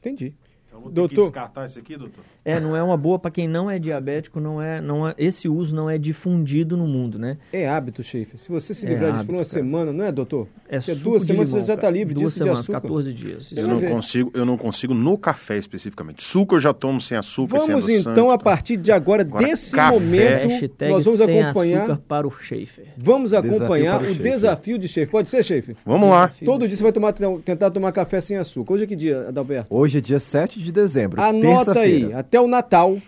Entendi. 0.00 0.34
Então 0.78 0.82
vou 0.82 0.90
ter 0.90 0.94
Doutor. 0.94 1.16
que 1.16 1.20
descartar 1.22 1.66
isso 1.66 1.78
aqui, 1.78 1.96
doutor? 1.96 2.24
É, 2.44 2.58
não 2.60 2.74
é 2.76 2.82
uma 2.82 2.96
boa 2.96 3.18
para 3.18 3.30
quem 3.30 3.46
não 3.46 3.70
é 3.70 3.78
diabético, 3.78 4.40
não 4.40 4.60
é, 4.62 4.80
não 4.80 5.06
é, 5.08 5.14
esse 5.18 5.48
uso 5.48 5.74
não 5.74 5.88
é 5.90 5.98
difundido 5.98 6.76
no 6.76 6.86
mundo, 6.86 7.18
né? 7.18 7.36
É 7.52 7.68
hábito, 7.68 8.02
Schaefer. 8.02 8.38
Se 8.38 8.48
você 8.48 8.72
se 8.72 8.86
É 8.86 8.90
livrar 8.90 9.12
disso 9.12 9.24
por 9.26 9.32
uma 9.32 9.40
hábito, 9.40 9.54
cara. 9.54 9.64
semana, 9.64 9.92
não 9.92 10.04
é, 10.04 10.12
doutor? 10.12 10.48
É 10.68 10.80
suco 10.80 10.96
duas 10.98 11.22
de 11.22 11.26
semanas 11.28 11.48
limão, 11.48 11.60
você 11.62 11.66
já 11.66 11.74
está 11.74 11.90
livre 11.90 12.14
Duas 12.14 12.26
disso 12.26 12.38
de 12.38 12.44
semanas, 12.44 12.60
açúcar. 12.60 12.80
14 12.80 13.12
dias. 13.12 13.52
Eu 13.56 13.68
não, 13.68 13.78
ver. 13.78 13.90
consigo, 13.90 14.30
eu 14.34 14.44
não 14.46 14.56
consigo 14.56 14.94
no 14.94 15.18
café 15.18 15.58
especificamente. 15.58 16.22
Suco 16.22 16.54
eu 16.54 16.60
já 16.60 16.72
tomo 16.72 17.00
sem 17.00 17.18
açúcar, 17.18 17.60
sem 17.60 17.68
Vamos 17.68 17.84
adoçante, 17.84 18.08
então, 18.10 18.30
a 18.30 18.38
partir 18.38 18.76
de 18.76 18.92
agora, 18.92 19.22
Agora, 19.22 19.46
desse 19.46 19.74
café. 19.74 19.92
momento, 19.98 20.48
Hashtag 20.48 20.92
nós 20.92 21.04
vamos 21.04 21.20
sem 21.20 21.42
acompanhar, 21.42 21.82
açúcar 21.82 22.00
para 22.08 22.26
o 22.26 22.30
Schaefer. 22.30 22.86
vamos 22.96 23.30
Desafio 23.30 23.56
acompanhar 23.56 23.98
para 23.98 24.08
o 24.08 24.12
o 24.12 24.14
desafio 24.14 24.78
de 24.78 24.88
Schaefer. 24.88 25.10
Pode 25.10 25.28
ser, 25.28 25.42
Schaefer? 25.44 25.76
Vamos 25.84 26.08
lá. 26.10 26.30
Todo 26.44 26.66
dia 26.66 26.76
você 26.76 26.82
vai 26.82 26.92
tomar, 26.92 27.12
tentar 27.44 27.70
tomar 27.70 27.92
café 27.92 28.20
sem 28.20 28.36
açúcar. 28.36 28.74
Hoje 28.74 28.84
é 28.84 28.86
que 28.86 28.96
dia, 28.96 29.28
Adalberto? 29.28 29.66
Hoje 29.74 29.98
é 29.98 30.00
dia 30.00 30.20
7 30.20 30.58
de 30.60 30.72
dezembro. 30.72 31.20
Anota 31.20 31.80
aí, 31.80 32.00
terça-feira. 32.00 32.18
Até 32.38 32.40
o 32.40 32.48
Natal, 32.48 32.98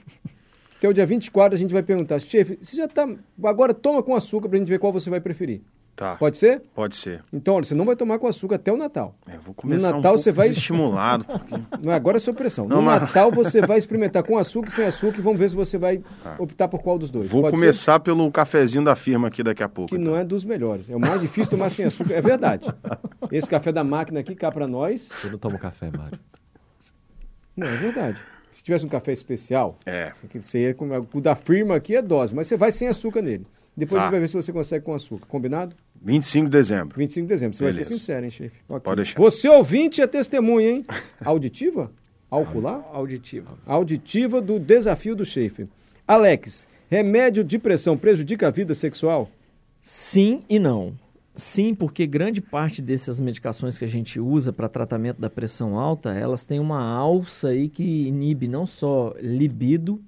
até 0.79 0.89
o 0.89 0.93
dia 0.93 1.07
24, 1.07 1.55
a 1.55 1.59
gente 1.59 1.73
vai 1.73 1.83
perguntar, 1.83 2.19
chefe, 2.19 2.59
você 2.61 2.77
já 2.77 2.89
tá. 2.89 3.09
Agora 3.45 3.73
toma 3.73 4.03
com 4.03 4.15
açúcar 4.15 4.49
pra 4.49 4.59
gente 4.59 4.69
ver 4.69 4.79
qual 4.79 4.93
você 4.93 5.09
vai 5.09 5.21
preferir. 5.21 5.63
Tá, 5.97 6.17
Pode 6.17 6.39
ser? 6.39 6.63
pode 6.75 6.97
ser. 6.97 7.23
Então, 7.31 7.57
olha, 7.57 7.65
você 7.65 7.75
não 7.75 7.85
vai 7.85 7.95
tomar 7.95 8.19
com 8.19 8.27
açúcar 8.27 8.55
até 8.55 8.73
o 8.73 8.77
Natal. 8.77 9.15
É, 9.29 9.37
vou 9.37 9.53
começar 9.53 9.89
Natal 9.89 9.99
um 9.99 10.03
pouco 10.03 10.19
você 10.19 10.33
vai- 10.33 10.49
estimulado. 10.49 11.27
porque- 11.27 11.55
Não, 11.87 11.93
agora 11.93 12.17
é 12.17 12.21
sua 12.21 12.33
pressão. 12.33 12.67
Não, 12.67 12.77
no 12.79 12.83
mas- 12.83 13.03
Natal 13.03 13.31
você 13.31 13.61
vai 13.61 13.77
experimentar 13.77 14.23
com 14.23 14.39
açúcar 14.39 14.69
e 14.69 14.73
sem 14.73 14.87
açúcar 14.87 15.19
e 15.19 15.21
vamos 15.21 15.39
ver 15.39 15.51
se 15.51 15.57
você 15.57 15.77
vai 15.77 16.03
optar 16.39 16.69
por 16.69 16.81
qual 16.81 16.99
dos 16.99 17.11
dois. 17.11 17.29
Vou 17.29 17.43
Pode 17.43 17.55
ser? 17.55 17.61
começar 17.61 18.01
pelo 18.01 18.31
cafezinho 18.33 18.83
da 18.83 18.97
firma 18.97 19.29
aqui 19.29 19.43
daqui 19.43 19.63
a 19.63 19.69
pouco. 19.69 19.91
Que 19.91 19.97
então. 20.01 20.13
não 20.13 20.19
é 20.19 20.25
dos 20.25 20.43
melhores. 20.43 20.89
É 20.89 20.97
o 20.97 21.01
mais 21.01 21.21
difícil 21.21 21.51
tomar 21.51 21.69
sem 21.69 21.85
açúcar. 21.85 22.15
É 22.15 22.23
verdade. 22.23 22.67
Esse 23.31 23.51
café 23.51 23.71
da 23.71 23.85
máquina 23.85 24.21
aqui 24.21 24.35
cá 24.35 24.51
pra 24.51 24.67
nós. 24.67 25.11
Eu 25.23 25.33
não 25.33 25.39
tomo 25.39 25.59
café, 25.59 25.91
Mário. 25.95 26.19
Não, 27.55 27.67
é 27.67 27.77
verdade. 27.77 28.17
Se 28.50 28.62
tivesse 28.62 28.85
um 28.85 28.88
café 28.88 29.12
especial, 29.12 29.78
É. 29.87 30.11
Isso 30.12 30.26
aqui, 30.26 30.42
Você 30.42 30.59
ia 30.61 30.75
com, 30.75 30.88
o 31.14 31.21
da 31.21 31.35
firma 31.37 31.76
aqui 31.76 31.95
é 31.97 32.02
dose, 32.02 32.35
mas 32.35 32.47
você 32.47 32.57
vai 32.57 32.73
sem 32.73 32.88
açúcar 32.88 33.23
nele. 33.23 33.47
Depois 33.76 33.99
a 33.99 34.02
Tá. 34.02 34.07
gente 34.07 34.11
vai 34.12 34.21
ver 34.21 34.28
se 34.28 34.35
você 34.35 34.52
consegue 34.52 34.85
com 34.85 34.92
açúcar. 34.95 35.26
Combinado? 35.26 35.76
25 36.02 36.47
de 36.47 36.50
dezembro. 36.52 36.99
25 36.99 37.26
de 37.26 37.28
dezembro. 37.28 37.57
Você 37.57 37.62
vai 37.64 37.73
Beleza. 37.73 37.88
ser 37.88 37.95
sincero, 37.99 38.25
hein, 38.25 38.30
chefe? 38.30 38.57
Ok. 38.69 38.80
Pode 38.80 38.97
deixar. 38.97 39.19
Você 39.21 39.49
ouvinte 39.49 40.02
é 40.02 40.07
testemunha, 40.07 40.71
hein? 40.71 40.87
Auditiva? 41.25 41.92
Alcular? 42.30 42.85
Auditiva. 42.92 43.59
Auditiva 43.66 44.40
do 44.40 44.59
desafio 44.59 45.14
do 45.14 45.25
Schaefer. 45.25 45.66
Alex, 46.07 46.66
remédio 46.90 47.45
de 47.45 47.59
pressão 47.59 47.97
prejudica 47.97 48.49
a 48.49 48.50
vida 48.50 48.75
sexual? 48.75 49.30
Sim 49.80 50.42
e 50.49 50.59
não. 50.59 50.95
Sim, 51.37 51.75
porque 51.75 52.07
grande 52.07 52.41
parte 52.41 52.83
dessas 52.83 53.21
medicações 53.21 53.79
que 53.79 53.85
a 53.85 53.89
gente 53.89 54.19
usa 54.19 54.53
para 54.53 54.69
tratamento 54.69 55.21
da 55.21 55.31
pressão 55.31 55.79
alta, 55.79 56.11
elas 56.13 56.45
têm 56.45 56.59
uma 56.59 56.83
alça 56.83 57.49
aí 57.49 57.69
que 57.69 58.09
inibe 58.09 58.49
não 58.49 58.67
só 58.67 59.15
libido, 59.21 60.03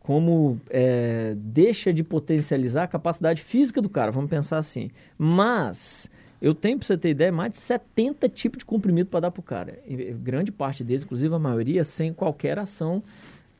como 0.00 0.60
é, 0.70 1.34
deixa 1.36 1.92
de 1.92 2.02
potencializar 2.02 2.84
a 2.84 2.88
capacidade 2.88 3.42
física 3.42 3.82
do 3.82 3.88
cara, 3.88 4.10
vamos 4.10 4.30
pensar 4.30 4.58
assim. 4.58 4.90
Mas 5.18 6.08
eu 6.40 6.54
tenho, 6.54 6.78
para 6.78 6.86
você 6.86 6.96
ter 6.96 7.10
ideia, 7.10 7.32
mais 7.32 7.52
de 7.52 7.58
70 7.58 8.28
tipos 8.28 8.58
de 8.58 8.64
comprimido 8.64 9.10
para 9.10 9.20
dar 9.20 9.30
para 9.30 9.40
o 9.40 9.42
cara. 9.42 9.80
E 9.86 10.12
grande 10.12 10.52
parte 10.52 10.84
deles, 10.84 11.02
inclusive 11.02 11.34
a 11.34 11.38
maioria, 11.38 11.82
sem 11.84 12.12
qualquer 12.12 12.58
ação 12.58 13.02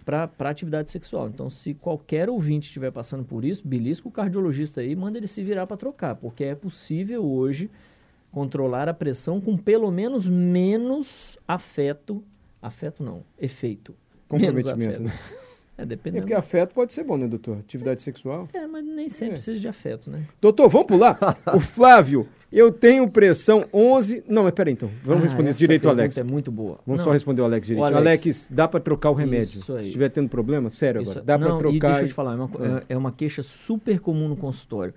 para 0.06 0.48
atividade 0.48 0.88
sexual. 0.90 1.28
Então, 1.28 1.50
se 1.50 1.74
qualquer 1.74 2.30
ouvinte 2.30 2.68
estiver 2.68 2.92
passando 2.92 3.24
por 3.24 3.44
isso, 3.44 3.66
belisca 3.66 4.06
o 4.06 4.10
cardiologista 4.10 4.80
aí, 4.80 4.94
manda 4.94 5.18
ele 5.18 5.26
se 5.26 5.42
virar 5.42 5.66
para 5.66 5.76
trocar, 5.76 6.14
porque 6.14 6.44
é 6.44 6.54
possível 6.54 7.24
hoje 7.24 7.68
controlar 8.30 8.88
a 8.88 8.94
pressão 8.94 9.40
com 9.40 9.56
pelo 9.56 9.90
menos 9.90 10.28
menos 10.28 11.36
afeto, 11.46 12.22
afeto 12.62 13.02
não, 13.02 13.22
efeito. 13.38 13.94
Comprometimento, 14.28 15.02
né? 15.02 15.10
afeto. 15.10 15.46
É, 15.78 15.82
É 15.82 15.84
dependendo. 15.84 16.22
porque 16.22 16.32
afeto 16.32 16.72
pode 16.72 16.94
ser 16.94 17.04
bom, 17.04 17.18
né, 17.18 17.28
doutor? 17.28 17.58
Atividade 17.58 18.00
sexual. 18.00 18.48
É, 18.54 18.66
mas 18.66 18.82
nem 18.82 19.10
sempre 19.10 19.34
É. 19.34 19.36
precisa 19.36 19.60
de 19.60 19.68
afeto, 19.68 20.08
né? 20.08 20.24
Doutor, 20.40 20.70
vamos 20.70 20.86
pular? 20.86 21.18
o 21.54 21.60
Flávio, 21.60 22.26
eu 22.52 22.70
tenho 22.72 23.08
pressão 23.08 23.66
11... 23.72 24.22
Não, 24.28 24.44
mas 24.44 24.52
peraí 24.54 24.72
então. 24.72 24.90
Vamos 25.02 25.22
Ah, 25.22 25.26
responder 25.26 25.52
direito 25.54 25.86
ao 25.86 25.92
Alex. 25.94 26.16
é 26.16 26.22
muito 26.22 26.50
boa. 26.50 26.78
Vamos 26.86 27.00
Não, 27.00 27.04
só 27.04 27.12
responder 27.12 27.42
o 27.42 27.44
Alex 27.44 27.66
direito. 27.66 27.82
O 27.82 27.84
Alex, 27.86 28.22
Alex- 28.24 28.48
dá 28.50 28.68
para 28.68 28.80
trocar 28.80 29.10
o 29.10 29.14
remédio. 29.14 29.58
Isso 29.58 29.72
aí. 29.74 29.82
Se 29.82 29.86
estiver 29.88 30.08
tendo 30.10 30.28
problema, 30.28 30.70
sério 30.70 31.00
Isso- 31.02 31.10
agora. 31.10 31.24
Dá 31.24 31.38
para 31.38 31.56
trocar. 31.58 31.74
E 31.74 31.80
deixa 31.80 32.02
eu 32.02 32.08
te 32.08 32.14
falar, 32.14 32.32
é 32.32 32.36
uma, 32.36 32.50
Ah. 32.58 32.82
é- 32.88 32.94
é 32.94 32.96
uma 32.96 33.12
queixa 33.12 33.42
super 33.42 33.98
comum 34.00 34.28
no 34.28 34.36
consultório. 34.36 34.94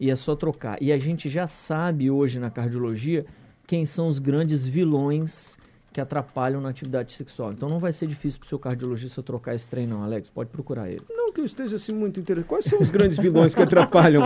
E 0.00 0.10
é 0.10 0.16
só 0.16 0.36
trocar. 0.36 0.76
E 0.80 0.92
a 0.92 0.98
gente 0.98 1.28
já 1.28 1.46
sabe 1.46 2.10
hoje 2.10 2.38
na 2.38 2.50
cardiologia 2.50 3.24
quem 3.66 3.84
são 3.84 4.06
os 4.08 4.18
grandes 4.18 4.66
vilões 4.66 5.56
que 5.92 6.00
atrapalham 6.00 6.60
na 6.60 6.68
atividade 6.68 7.12
sexual. 7.12 7.52
Então 7.52 7.68
não 7.68 7.78
vai 7.78 7.92
ser 7.92 8.06
difícil 8.06 8.38
para 8.38 8.46
o 8.46 8.48
seu 8.48 8.58
cardiologista 8.58 9.22
trocar 9.22 9.54
esse 9.54 9.68
trem, 9.68 9.86
não, 9.86 10.02
Alex. 10.02 10.28
Pode 10.28 10.50
procurar 10.50 10.88
ele. 10.88 11.02
Não 11.08 11.32
que 11.32 11.40
eu 11.40 11.44
esteja 11.44 11.76
assim 11.76 11.92
muito 11.92 12.20
interessado. 12.20 12.48
Quais 12.48 12.64
são 12.64 12.80
os 12.80 12.90
grandes 12.90 13.18
vilões 13.18 13.54
que 13.54 13.62
atrapalham? 13.62 14.22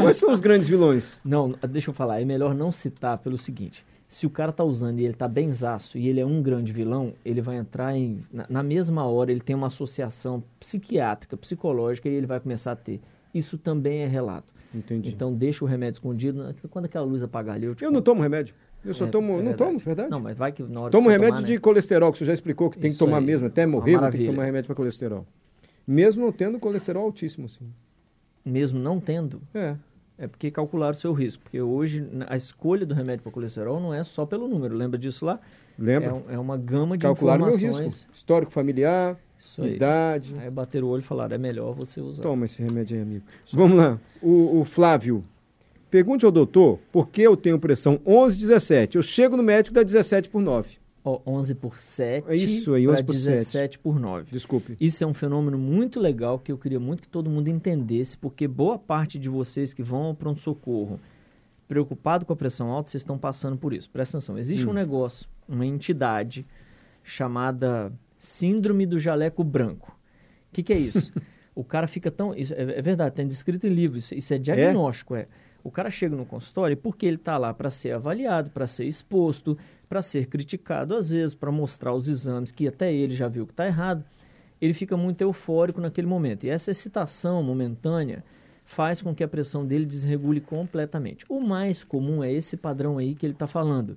Quais 0.00 0.16
são 0.16 0.30
os 0.30 0.40
grandes 0.40 0.68
vilões? 0.68 1.20
Não, 1.24 1.54
deixa 1.68 1.90
eu 1.90 1.94
falar, 1.94 2.20
é 2.20 2.24
melhor 2.24 2.54
não 2.54 2.72
citar 2.72 3.18
pelo 3.18 3.36
seguinte. 3.36 3.84
Se 4.08 4.26
o 4.26 4.30
cara 4.30 4.52
tá 4.52 4.62
usando 4.62 5.00
e 5.00 5.04
ele 5.04 5.14
tá 5.14 5.26
benzaço 5.26 5.96
e 5.96 6.06
ele 6.06 6.20
é 6.20 6.26
um 6.26 6.42
grande 6.42 6.70
vilão, 6.70 7.14
ele 7.24 7.40
vai 7.40 7.56
entrar 7.56 7.96
em. 7.96 8.22
Na, 8.30 8.46
na 8.48 8.62
mesma 8.62 9.06
hora, 9.06 9.32
ele 9.32 9.40
tem 9.40 9.56
uma 9.56 9.68
associação 9.68 10.44
psiquiátrica, 10.60 11.34
psicológica 11.34 12.08
e 12.10 12.12
ele 12.12 12.26
vai 12.26 12.38
começar 12.38 12.72
a 12.72 12.76
ter. 12.76 13.00
Isso 13.32 13.56
também 13.56 14.00
é 14.00 14.06
relato. 14.06 14.52
Entendi. 14.74 15.08
Então 15.08 15.32
deixa 15.32 15.64
o 15.64 15.68
remédio 15.68 15.96
escondido. 15.96 16.54
Quando 16.68 16.84
aquela 16.86 17.06
luz 17.06 17.22
apagar 17.22 17.56
ali, 17.56 17.66
eu 17.66 17.76
eu 17.80 17.90
não 17.90 18.00
conto. 18.00 18.04
tomo 18.04 18.22
remédio. 18.22 18.54
Eu 18.84 18.92
só 18.94 19.04
É- 19.04 19.08
tomo. 19.08 19.28
é 19.28 19.36
não 19.36 19.44
verdade. 19.44 19.56
tomo, 19.58 19.78
verdade? 19.78 20.10
Não, 20.10 20.20
mas 20.20 20.36
vai 20.36 20.50
que 20.52 20.62
na 20.62 20.80
hora 20.80 20.90
Tomo 20.90 21.06
que 21.06 21.12
remédio 21.12 21.34
tomar, 21.36 21.46
de 21.46 21.52
né? 21.54 21.58
colesterol, 21.60 22.12
que 22.12 22.18
você 22.18 22.24
já 22.24 22.32
explicou 22.34 22.68
que 22.70 22.76
tem 22.78 22.90
que 22.90 22.94
Isso 22.96 23.04
tomar 23.04 23.18
aí. 23.18 23.24
mesmo. 23.24 23.46
Até 23.46 23.64
Uma 23.64 23.78
morrer, 23.78 23.98
ter 24.10 24.18
que 24.18 24.26
tomar 24.26 24.44
remédio 24.44 24.66
para 24.66 24.74
colesterol. 24.76 25.24
Mesmo 25.86 26.24
não 26.24 26.32
tendo 26.32 26.58
colesterol 26.58 27.04
altíssimo, 27.04 27.46
assim. 27.46 27.64
Mesmo 28.44 28.78
não 28.80 28.98
tendo, 28.98 29.40
É. 29.54 29.76
é 30.18 30.26
porque 30.26 30.50
calcularam 30.50 30.92
o 30.92 30.94
seu 30.96 31.12
risco. 31.12 31.42
Porque 31.44 31.60
hoje 31.60 32.04
a 32.28 32.36
escolha 32.36 32.84
do 32.84 32.94
remédio 32.94 33.22
para 33.22 33.30
colesterol 33.32 33.80
não 33.80 33.94
é 33.94 34.02
só 34.02 34.26
pelo 34.26 34.48
número. 34.48 34.74
Lembra 34.76 34.98
disso 34.98 35.24
lá? 35.24 35.38
Lembra? 35.78 36.22
É, 36.28 36.34
é 36.34 36.38
uma 36.38 36.56
gama 36.56 36.96
de 36.98 37.02
Calcularam 37.02 37.46
meu 37.46 37.54
informações. 37.56 37.84
risco. 37.94 38.10
Histórico 38.12 38.52
familiar, 38.52 39.16
Isso 39.38 39.62
aí. 39.62 39.76
idade. 39.76 40.34
Aí 40.38 40.50
bateram 40.50 40.88
o 40.88 40.90
olho 40.90 41.00
e 41.00 41.04
falaram, 41.04 41.34
é 41.34 41.38
melhor 41.38 41.72
você 41.74 42.00
usar. 42.00 42.22
Toma 42.22 42.44
esse 42.46 42.62
remédio 42.62 42.96
aí, 42.96 43.02
amigo. 43.02 43.24
Vamos 43.52 43.76
lá. 43.78 43.98
O, 44.20 44.60
o 44.60 44.64
Flávio. 44.64 45.24
Pergunte 45.92 46.24
ao 46.24 46.32
doutor 46.32 46.78
por 46.90 47.10
que 47.10 47.20
eu 47.20 47.36
tenho 47.36 47.58
pressão 47.58 48.00
11, 48.06 48.38
17. 48.38 48.96
Eu 48.96 49.02
chego 49.02 49.36
no 49.36 49.42
médico 49.42 49.74
dá 49.74 49.82
17 49.82 50.30
por 50.30 50.40
9. 50.40 50.78
Ó, 51.04 51.20
11 51.26 51.54
por 51.54 51.78
7 51.78 52.30
É 52.30 52.34
isso 52.34 52.72
aí, 52.72 52.84
para 52.84 52.92
11 52.94 53.04
por 53.04 53.14
7. 53.14 53.28
17 53.36 53.78
por 53.78 54.00
9. 54.00 54.30
Desculpe. 54.32 54.74
Isso 54.80 55.04
é 55.04 55.06
um 55.06 55.12
fenômeno 55.12 55.58
muito 55.58 56.00
legal 56.00 56.38
que 56.38 56.50
eu 56.50 56.56
queria 56.56 56.80
muito 56.80 57.02
que 57.02 57.08
todo 57.08 57.28
mundo 57.28 57.48
entendesse, 57.48 58.16
porque 58.16 58.48
boa 58.48 58.78
parte 58.78 59.18
de 59.18 59.28
vocês 59.28 59.74
que 59.74 59.82
vão 59.82 60.04
ao 60.04 60.14
pronto-socorro 60.14 60.98
preocupado 61.68 62.24
com 62.24 62.32
a 62.32 62.36
pressão 62.36 62.70
alta, 62.70 62.88
vocês 62.88 63.02
estão 63.02 63.18
passando 63.18 63.58
por 63.58 63.74
isso. 63.74 63.90
Presta 63.90 64.16
atenção. 64.16 64.38
Existe 64.38 64.66
Hum. 64.66 64.70
um 64.70 64.74
negócio, 64.74 65.28
uma 65.46 65.66
entidade 65.66 66.46
chamada 67.04 67.92
Síndrome 68.18 68.86
do 68.86 68.98
Jaleco 68.98 69.44
Branco. 69.44 69.94
O 70.50 70.54
que, 70.54 70.62
que 70.62 70.72
é 70.72 70.78
isso? 70.78 71.12
o 71.54 71.62
cara 71.62 71.86
fica 71.86 72.10
tão. 72.10 72.34
Isso 72.34 72.54
é, 72.54 72.78
é 72.78 72.80
verdade, 72.80 73.14
tem 73.14 73.28
descrito 73.28 73.66
em 73.66 73.70
livro, 73.70 73.98
isso, 73.98 74.14
isso 74.14 74.32
é 74.32 74.38
diagnóstico, 74.38 75.14
é. 75.14 75.26
O 75.64 75.70
cara 75.70 75.90
chega 75.90 76.16
no 76.16 76.26
consultório 76.26 76.76
porque 76.76 77.06
ele 77.06 77.16
está 77.16 77.38
lá 77.38 77.54
para 77.54 77.70
ser 77.70 77.92
avaliado, 77.92 78.50
para 78.50 78.66
ser 78.66 78.84
exposto, 78.84 79.56
para 79.88 80.02
ser 80.02 80.26
criticado, 80.26 80.94
às 80.94 81.10
vezes, 81.10 81.34
para 81.34 81.52
mostrar 81.52 81.94
os 81.94 82.08
exames 82.08 82.50
que 82.50 82.66
até 82.66 82.92
ele 82.92 83.14
já 83.14 83.28
viu 83.28 83.46
que 83.46 83.52
está 83.52 83.66
errado. 83.66 84.04
Ele 84.60 84.74
fica 84.74 84.96
muito 84.96 85.20
eufórico 85.20 85.80
naquele 85.80 86.06
momento. 86.06 86.44
E 86.44 86.50
essa 86.50 86.70
excitação 86.70 87.42
momentânea 87.42 88.24
faz 88.64 89.02
com 89.02 89.14
que 89.14 89.22
a 89.22 89.28
pressão 89.28 89.66
dele 89.66 89.84
desregule 89.84 90.40
completamente. 90.40 91.24
O 91.28 91.40
mais 91.40 91.84
comum 91.84 92.22
é 92.22 92.32
esse 92.32 92.56
padrão 92.56 92.98
aí 92.98 93.14
que 93.14 93.26
ele 93.26 93.34
está 93.34 93.46
falando, 93.46 93.96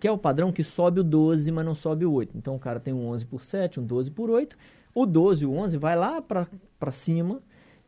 que 0.00 0.08
é 0.08 0.10
o 0.10 0.18
padrão 0.18 0.52
que 0.52 0.64
sobe 0.64 1.00
o 1.00 1.04
12, 1.04 1.52
mas 1.52 1.64
não 1.64 1.74
sobe 1.74 2.04
o 2.04 2.12
8. 2.12 2.36
Então 2.36 2.54
o 2.56 2.58
cara 2.58 2.80
tem 2.80 2.92
um 2.92 3.08
11 3.08 3.26
por 3.26 3.40
7, 3.40 3.80
um 3.80 3.84
12 3.84 4.10
por 4.10 4.30
8. 4.30 4.56
O 4.94 5.06
12 5.06 5.44
e 5.44 5.46
o 5.46 5.52
11 5.52 5.76
vai 5.76 5.94
lá 5.94 6.20
para 6.20 6.90
cima 6.90 7.40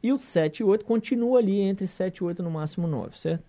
e 0.02 0.12
o 0.12 0.18
7 0.18 0.60
e 0.60 0.64
8 0.64 0.84
continua 0.84 1.38
ali 1.38 1.60
entre 1.60 1.86
7 1.86 2.18
e 2.18 2.24
8, 2.24 2.42
no 2.42 2.50
máximo 2.50 2.86
9, 2.86 3.18
certo? 3.18 3.44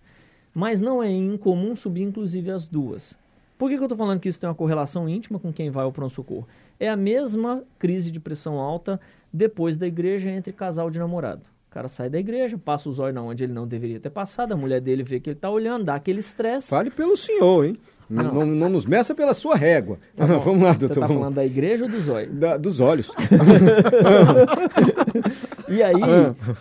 Mas 0.52 0.80
não 0.80 1.02
é 1.02 1.10
incomum 1.10 1.76
subir 1.76 2.02
inclusive 2.02 2.50
as 2.50 2.66
duas. 2.66 3.16
Por 3.56 3.68
que, 3.68 3.76
que 3.76 3.82
eu 3.82 3.86
estou 3.86 3.98
falando 3.98 4.18
que 4.18 4.28
isso 4.28 4.40
tem 4.40 4.48
uma 4.48 4.54
correlação 4.54 5.08
íntima 5.08 5.38
com 5.38 5.52
quem 5.52 5.70
vai 5.70 5.84
ao 5.84 5.92
pronto-socorro? 5.92 6.48
É 6.78 6.88
a 6.88 6.96
mesma 6.96 7.62
crise 7.78 8.10
de 8.10 8.18
pressão 8.18 8.58
alta 8.58 8.98
depois 9.32 9.76
da 9.76 9.86
igreja 9.86 10.30
entre 10.30 10.52
casal 10.52 10.90
de 10.90 10.98
namorado. 10.98 11.42
O 11.68 11.72
cara 11.72 11.86
sai 11.86 12.08
da 12.08 12.18
igreja, 12.18 12.58
passa 12.58 12.88
os 12.88 12.98
olhos 12.98 13.14
na 13.14 13.22
onde 13.22 13.44
ele 13.44 13.52
não 13.52 13.66
deveria 13.66 14.00
ter 14.00 14.10
passado, 14.10 14.52
a 14.52 14.56
mulher 14.56 14.80
dele 14.80 15.04
vê 15.04 15.20
que 15.20 15.30
ele 15.30 15.36
está 15.36 15.50
olhando, 15.50 15.84
dá 15.84 15.94
aquele 15.94 16.18
estresse. 16.18 16.70
Fale 16.70 16.90
pelo 16.90 17.16
senhor, 17.16 17.66
hein? 17.66 17.76
Não, 18.10 18.24
Não. 18.34 18.44
não, 18.46 18.68
nos 18.68 18.84
meça 18.86 19.14
pela 19.14 19.32
sua 19.32 19.54
régua. 19.56 19.98
Tá 20.16 20.26
vamos 20.38 20.62
lá, 20.64 20.72
Você 20.72 20.80
doutor. 20.80 20.94
está 20.94 21.06
vamos- 21.06 21.16
falando 21.22 21.34
da 21.36 21.46
igreja 21.46 21.84
ou 21.84 21.90
dos 21.90 22.08
olhos? 22.08 22.34
Da- 22.36 22.56
dos 22.56 22.80
olhos. 22.80 23.10
E 25.68 25.82
aí, 25.84 25.94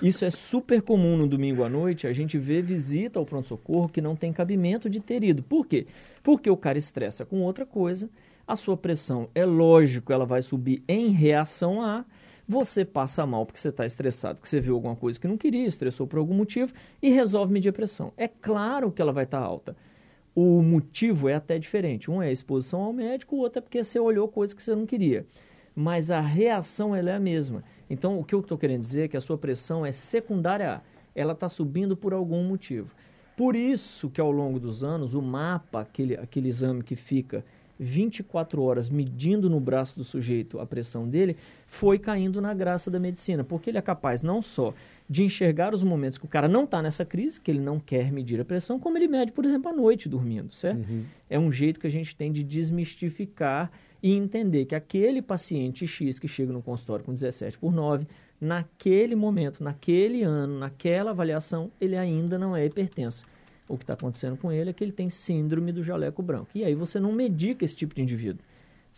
isso 0.03 0.23
é 0.23 0.29
super 0.29 0.81
comum 0.83 1.17
no 1.17 1.27
domingo 1.27 1.63
à 1.63 1.69
noite, 1.69 2.05
a 2.05 2.13
gente 2.13 2.37
vê 2.37 2.61
visita 2.61 3.17
ao 3.17 3.25
pronto-socorro 3.25 3.89
que 3.89 3.99
não 4.01 4.15
tem 4.15 4.31
cabimento 4.31 4.87
de 4.87 4.99
ter 4.99 5.23
ido. 5.23 5.41
Por 5.41 5.65
quê? 5.65 5.87
Porque 6.21 6.47
o 6.49 6.55
cara 6.55 6.77
estressa 6.77 7.25
com 7.25 7.41
outra 7.41 7.65
coisa, 7.65 8.07
a 8.47 8.55
sua 8.55 8.77
pressão, 8.77 9.27
é 9.33 9.43
lógico, 9.45 10.13
ela 10.13 10.25
vai 10.25 10.41
subir 10.43 10.83
em 10.87 11.09
reação 11.09 11.81
a. 11.81 12.05
Você 12.47 12.83
passa 12.85 13.25
mal 13.25 13.45
porque 13.45 13.59
você 13.59 13.69
está 13.69 13.85
estressado, 13.85 14.41
que 14.41 14.47
você 14.47 14.59
viu 14.59 14.73
alguma 14.75 14.95
coisa 14.95 15.19
que 15.19 15.27
não 15.27 15.37
queria, 15.37 15.65
estressou 15.67 16.05
por 16.07 16.17
algum 16.19 16.33
motivo 16.33 16.71
e 17.01 17.09
resolve 17.11 17.51
medir 17.53 17.69
a 17.69 17.73
pressão. 17.73 18.11
É 18.17 18.27
claro 18.27 18.91
que 18.91 19.01
ela 19.01 19.11
vai 19.11 19.23
estar 19.23 19.39
alta. 19.39 19.75
O 20.41 20.61
motivo 20.61 21.27
é 21.27 21.33
até 21.33 21.59
diferente. 21.59 22.09
Um 22.09 22.23
é 22.23 22.29
a 22.29 22.31
exposição 22.31 22.79
ao 22.79 22.93
médico, 22.93 23.35
o 23.35 23.39
outro 23.39 23.59
é 23.59 23.61
porque 23.61 23.83
você 23.83 23.99
olhou 23.99 24.25
coisa 24.25 24.55
que 24.55 24.63
você 24.63 24.73
não 24.73 24.85
queria. 24.85 25.25
Mas 25.75 26.09
a 26.11 26.21
reação 26.21 26.95
ela 26.95 27.09
é 27.09 27.15
a 27.15 27.19
mesma. 27.19 27.61
Então, 27.89 28.17
o 28.17 28.23
que 28.23 28.33
eu 28.33 28.39
estou 28.39 28.57
querendo 28.57 28.79
dizer 28.79 29.01
é 29.01 29.07
que 29.09 29.17
a 29.17 29.21
sua 29.21 29.37
pressão 29.37 29.85
é 29.85 29.91
secundária. 29.91 30.81
Ela 31.13 31.33
está 31.33 31.49
subindo 31.49 31.97
por 31.97 32.13
algum 32.13 32.41
motivo. 32.41 32.95
Por 33.35 33.53
isso 33.53 34.09
que 34.09 34.21
ao 34.21 34.31
longo 34.31 34.61
dos 34.61 34.81
anos, 34.81 35.13
o 35.13 35.21
mapa, 35.21 35.81
aquele, 35.81 36.15
aquele 36.15 36.47
exame 36.47 36.83
que 36.83 36.95
fica 36.95 37.43
24 37.77 38.63
horas 38.63 38.89
medindo 38.89 39.49
no 39.49 39.59
braço 39.59 39.97
do 39.97 40.05
sujeito 40.05 40.57
a 40.57 40.65
pressão 40.65 41.05
dele, 41.05 41.35
foi 41.67 41.99
caindo 41.99 42.39
na 42.39 42.53
graça 42.53 42.89
da 42.89 42.97
medicina. 42.97 43.43
Porque 43.43 43.69
ele 43.69 43.77
é 43.77 43.81
capaz 43.81 44.23
não 44.23 44.41
só 44.41 44.73
de 45.09 45.23
enxergar 45.23 45.73
os 45.73 45.81
momentos 45.81 46.19
que 46.19 46.25
o 46.25 46.27
cara 46.27 46.47
não 46.47 46.65
está 46.65 46.81
nessa 46.83 47.03
crise, 47.03 47.41
que 47.41 47.49
ele 47.49 47.59
não 47.59 47.79
quer 47.79 48.11
medir 48.11 48.39
a 48.39 48.45
pressão, 48.45 48.79
como 48.79 48.95
ele 48.95 49.07
mede, 49.07 49.31
por 49.31 49.43
exemplo, 49.43 49.69
à 49.69 49.73
noite 49.73 50.07
dormindo, 50.07 50.53
certo? 50.53 50.81
É 51.27 51.39
um 51.39 51.51
jeito 51.51 51.79
que 51.79 51.87
a 51.87 51.89
gente 51.89 52.15
tem 52.15 52.31
de 52.31 52.43
desmistificar 52.43 53.71
e 54.03 54.13
entender 54.13 54.65
que 54.65 54.75
aquele 54.75 55.21
paciente 55.21 55.87
X 55.87 56.19
que 56.19 56.27
chega 56.27 56.53
no 56.53 56.61
consultório 56.61 57.03
com 57.03 57.11
17 57.11 57.57
por 57.57 57.73
9, 57.73 58.05
naquele 58.39 59.15
momento, 59.15 59.63
naquele 59.63 60.21
ano, 60.23 60.59
naquela 60.59 61.09
avaliação, 61.09 61.71
ele 61.81 61.97
ainda 61.97 62.37
não 62.37 62.55
é 62.55 62.65
hipertenso. 62.65 63.25
O 63.67 63.77
que 63.77 63.83
está 63.83 63.93
acontecendo 63.93 64.37
com 64.37 64.51
ele 64.51 64.69
é 64.69 64.73
que 64.73 64.83
ele 64.83 64.91
tem 64.91 65.09
síndrome 65.09 65.71
do 65.71 65.83
jaleco 65.83 66.21
branco. 66.21 66.49
E 66.55 66.63
aí 66.63 66.75
você 66.75 66.99
não 66.99 67.11
medica 67.11 67.65
esse 67.65 67.75
tipo 67.75 67.95
de 67.95 68.01
indivíduo. 68.01 68.43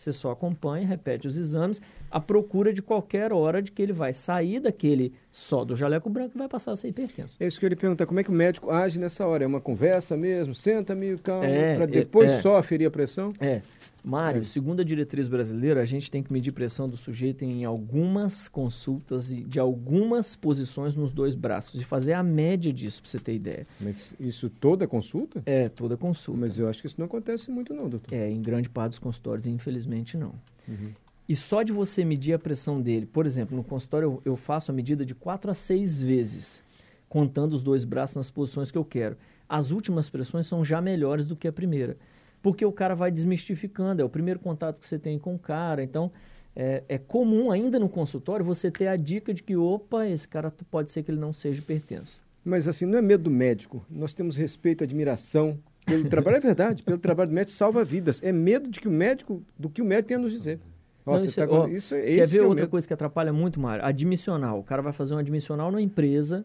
Você 0.01 0.11
só 0.11 0.31
acompanha, 0.31 0.87
repete 0.87 1.27
os 1.27 1.37
exames, 1.37 1.79
à 2.09 2.19
procura 2.19 2.73
de 2.73 2.81
qualquer 2.81 3.31
hora 3.31 3.61
de 3.61 3.71
que 3.71 3.83
ele 3.83 3.93
vai 3.93 4.11
sair 4.11 4.59
daquele 4.59 5.13
só 5.31 5.63
do 5.63 5.75
jaleco 5.75 6.09
branco 6.09 6.31
e 6.35 6.39
vai 6.39 6.47
passar 6.49 6.71
a 6.71 6.75
ser 6.75 6.87
hipertenso. 6.87 7.37
É 7.39 7.45
isso 7.45 7.59
que 7.59 7.65
eu 7.67 7.69
lhe 7.69 7.75
perguntar. 7.75 8.07
Como 8.07 8.19
é 8.19 8.23
que 8.23 8.31
o 8.31 8.33
médico 8.33 8.71
age 8.71 8.99
nessa 8.99 9.27
hora? 9.27 9.43
É 9.43 9.47
uma 9.47 9.61
conversa 9.61 10.17
mesmo? 10.17 10.55
Senta-me, 10.55 11.19
calma, 11.19 11.45
É, 11.45 11.75
para 11.75 11.83
é, 11.83 11.87
depois 11.87 12.31
é. 12.31 12.41
só 12.41 12.57
aferir 12.57 12.87
a 12.87 12.91
pressão? 12.91 13.31
É. 13.39 13.61
Mário, 14.03 14.43
segundo 14.43 14.81
a 14.81 14.83
diretriz 14.83 15.27
brasileira, 15.27 15.81
a 15.81 15.85
gente 15.85 16.09
tem 16.09 16.23
que 16.23 16.33
medir 16.33 16.51
pressão 16.51 16.89
do 16.89 16.97
sujeito 16.97 17.43
em 17.43 17.63
algumas 17.65 18.47
consultas 18.47 19.31
e 19.31 19.41
de 19.43 19.59
algumas 19.59 20.35
posições 20.35 20.95
nos 20.95 21.11
dois 21.11 21.35
braços 21.35 21.79
e 21.79 21.83
fazer 21.83 22.13
a 22.13 22.23
média 22.23 22.73
disso, 22.73 23.01
para 23.01 23.11
você 23.11 23.19
ter 23.19 23.35
ideia. 23.35 23.67
Mas 23.79 24.13
isso 24.19 24.49
toda 24.49 24.87
consulta? 24.87 25.43
É, 25.45 25.69
toda 25.69 25.95
consulta. 25.95 26.39
Mas 26.39 26.57
eu 26.57 26.67
acho 26.67 26.81
que 26.81 26.87
isso 26.87 26.95
não 26.97 27.05
acontece 27.05 27.51
muito 27.51 27.73
não, 27.73 27.87
doutor. 27.87 28.13
É, 28.13 28.29
em 28.29 28.41
grande 28.41 28.69
parte 28.69 28.91
dos 28.91 28.99
consultórios, 28.99 29.45
infelizmente 29.45 30.17
não. 30.17 30.33
Uhum. 30.67 30.91
E 31.29 31.35
só 31.35 31.61
de 31.61 31.71
você 31.71 32.03
medir 32.03 32.33
a 32.33 32.39
pressão 32.39 32.81
dele, 32.81 33.05
por 33.05 33.25
exemplo, 33.25 33.55
no 33.55 33.63
consultório 33.63 34.05
eu, 34.25 34.31
eu 34.31 34.35
faço 34.35 34.71
a 34.71 34.73
medida 34.73 35.05
de 35.05 35.13
4 35.13 35.51
a 35.51 35.53
6 35.53 36.01
vezes, 36.01 36.63
contando 37.07 37.53
os 37.53 37.61
dois 37.61 37.85
braços 37.85 38.15
nas 38.15 38.31
posições 38.31 38.71
que 38.71 38.77
eu 38.77 38.83
quero. 38.83 39.15
As 39.47 39.71
últimas 39.71 40.09
pressões 40.09 40.47
são 40.47 40.65
já 40.65 40.81
melhores 40.81 41.25
do 41.25 41.35
que 41.35 41.47
a 41.47 41.51
primeira, 41.53 41.97
porque 42.41 42.65
o 42.65 42.71
cara 42.71 42.95
vai 42.95 43.11
desmistificando, 43.11 44.01
é 44.01 44.05
o 44.05 44.09
primeiro 44.09 44.39
contato 44.39 44.79
que 44.79 44.85
você 44.85 44.97
tem 44.99 45.17
com 45.19 45.35
o 45.35 45.39
cara, 45.39 45.83
então 45.83 46.11
é, 46.55 46.83
é 46.89 46.97
comum 46.97 47.51
ainda 47.51 47.79
no 47.79 47.87
consultório 47.87 48.43
você 48.45 48.69
ter 48.71 48.87
a 48.87 48.95
dica 48.95 49.33
de 49.33 49.41
que, 49.43 49.55
opa, 49.55 50.07
esse 50.07 50.27
cara 50.27 50.51
pode 50.69 50.91
ser 50.91 51.03
que 51.03 51.11
ele 51.11 51.19
não 51.19 51.31
seja 51.33 51.59
hipertenso. 51.59 52.19
Mas 52.43 52.67
assim, 52.67 52.85
não 52.85 52.97
é 52.97 53.01
medo 53.01 53.25
do 53.25 53.29
médico. 53.29 53.85
Nós 53.89 54.13
temos 54.13 54.35
respeito, 54.35 54.83
admiração 54.83 55.59
pelo 55.85 56.09
trabalho, 56.09 56.37
é 56.37 56.39
verdade, 56.39 56.81
pelo 56.83 56.97
trabalho 56.97 57.29
do 57.29 57.33
médico 57.35 57.55
salva 57.55 57.83
vidas. 57.83 58.19
É 58.23 58.31
medo 58.31 58.67
de 58.69 58.81
que 58.81 58.87
o 58.87 58.91
médico, 58.91 59.43
do 59.57 59.69
que 59.69 59.81
o 59.81 59.85
médico 59.85 60.07
tem 60.09 60.17
a 60.17 60.19
nos 60.19 60.31
dizer. 60.31 60.59
Não, 61.05 61.13
Nossa, 61.13 61.25
isso, 61.25 61.35
tá 61.37 61.43
é- 61.43 61.47
com- 61.47 61.55
ó, 61.55 61.67
isso 61.67 61.95
é 61.95 62.01
Quer 62.01 62.27
ver 62.27 62.31
que 62.31 62.37
é 62.37 62.47
outra 62.47 62.63
medo. 62.63 62.71
coisa 62.71 62.87
que 62.87 62.93
atrapalha 62.93 63.31
muito, 63.31 63.59
Mário? 63.59 63.85
Admissional. 63.85 64.59
O 64.59 64.63
cara 64.63 64.81
vai 64.81 64.91
fazer 64.93 65.13
um 65.15 65.17
admissional 65.19 65.71
na 65.71 65.81
empresa 65.81 66.43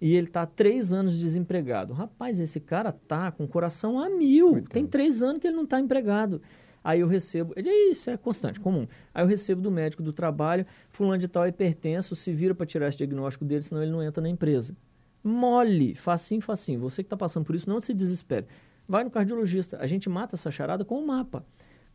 e 0.00 0.14
ele 0.14 0.26
está 0.26 0.46
três 0.46 0.92
anos 0.92 1.18
desempregado. 1.18 1.92
Rapaz, 1.92 2.40
esse 2.40 2.60
cara 2.60 2.92
tá 2.92 3.30
com 3.32 3.44
o 3.44 3.48
coração 3.48 3.98
a 3.98 4.08
mil. 4.08 4.62
Tem 4.70 4.86
três 4.86 5.22
anos 5.22 5.40
que 5.40 5.46
ele 5.46 5.56
não 5.56 5.64
está 5.64 5.80
empregado. 5.80 6.40
Aí 6.82 7.00
eu 7.00 7.08
recebo, 7.08 7.52
ele, 7.56 7.68
isso 7.90 8.08
é 8.08 8.16
constante, 8.16 8.60
comum. 8.60 8.86
Aí 9.12 9.22
eu 9.22 9.26
recebo 9.26 9.60
do 9.60 9.70
médico 9.70 10.02
do 10.02 10.12
trabalho, 10.12 10.64
fulano 10.90 11.18
de 11.18 11.28
tal 11.28 11.44
é 11.44 11.48
hipertenso, 11.48 12.14
se 12.14 12.32
vira 12.32 12.54
para 12.54 12.64
tirar 12.64 12.88
esse 12.88 12.96
diagnóstico 12.96 13.44
dele, 13.44 13.62
senão 13.62 13.82
ele 13.82 13.90
não 13.90 14.02
entra 14.02 14.22
na 14.22 14.28
empresa. 14.28 14.76
Mole, 15.22 15.94
facinho, 15.96 16.40
facinho. 16.40 16.80
Você 16.80 17.02
que 17.02 17.06
está 17.06 17.16
passando 17.16 17.44
por 17.44 17.54
isso, 17.54 17.68
não 17.68 17.80
se 17.80 17.92
desespere. 17.92 18.46
Vai 18.86 19.04
no 19.04 19.10
cardiologista. 19.10 19.76
A 19.80 19.86
gente 19.86 20.08
mata 20.08 20.36
essa 20.36 20.50
charada 20.50 20.84
com 20.84 20.98
o 20.98 21.06
mapa. 21.06 21.44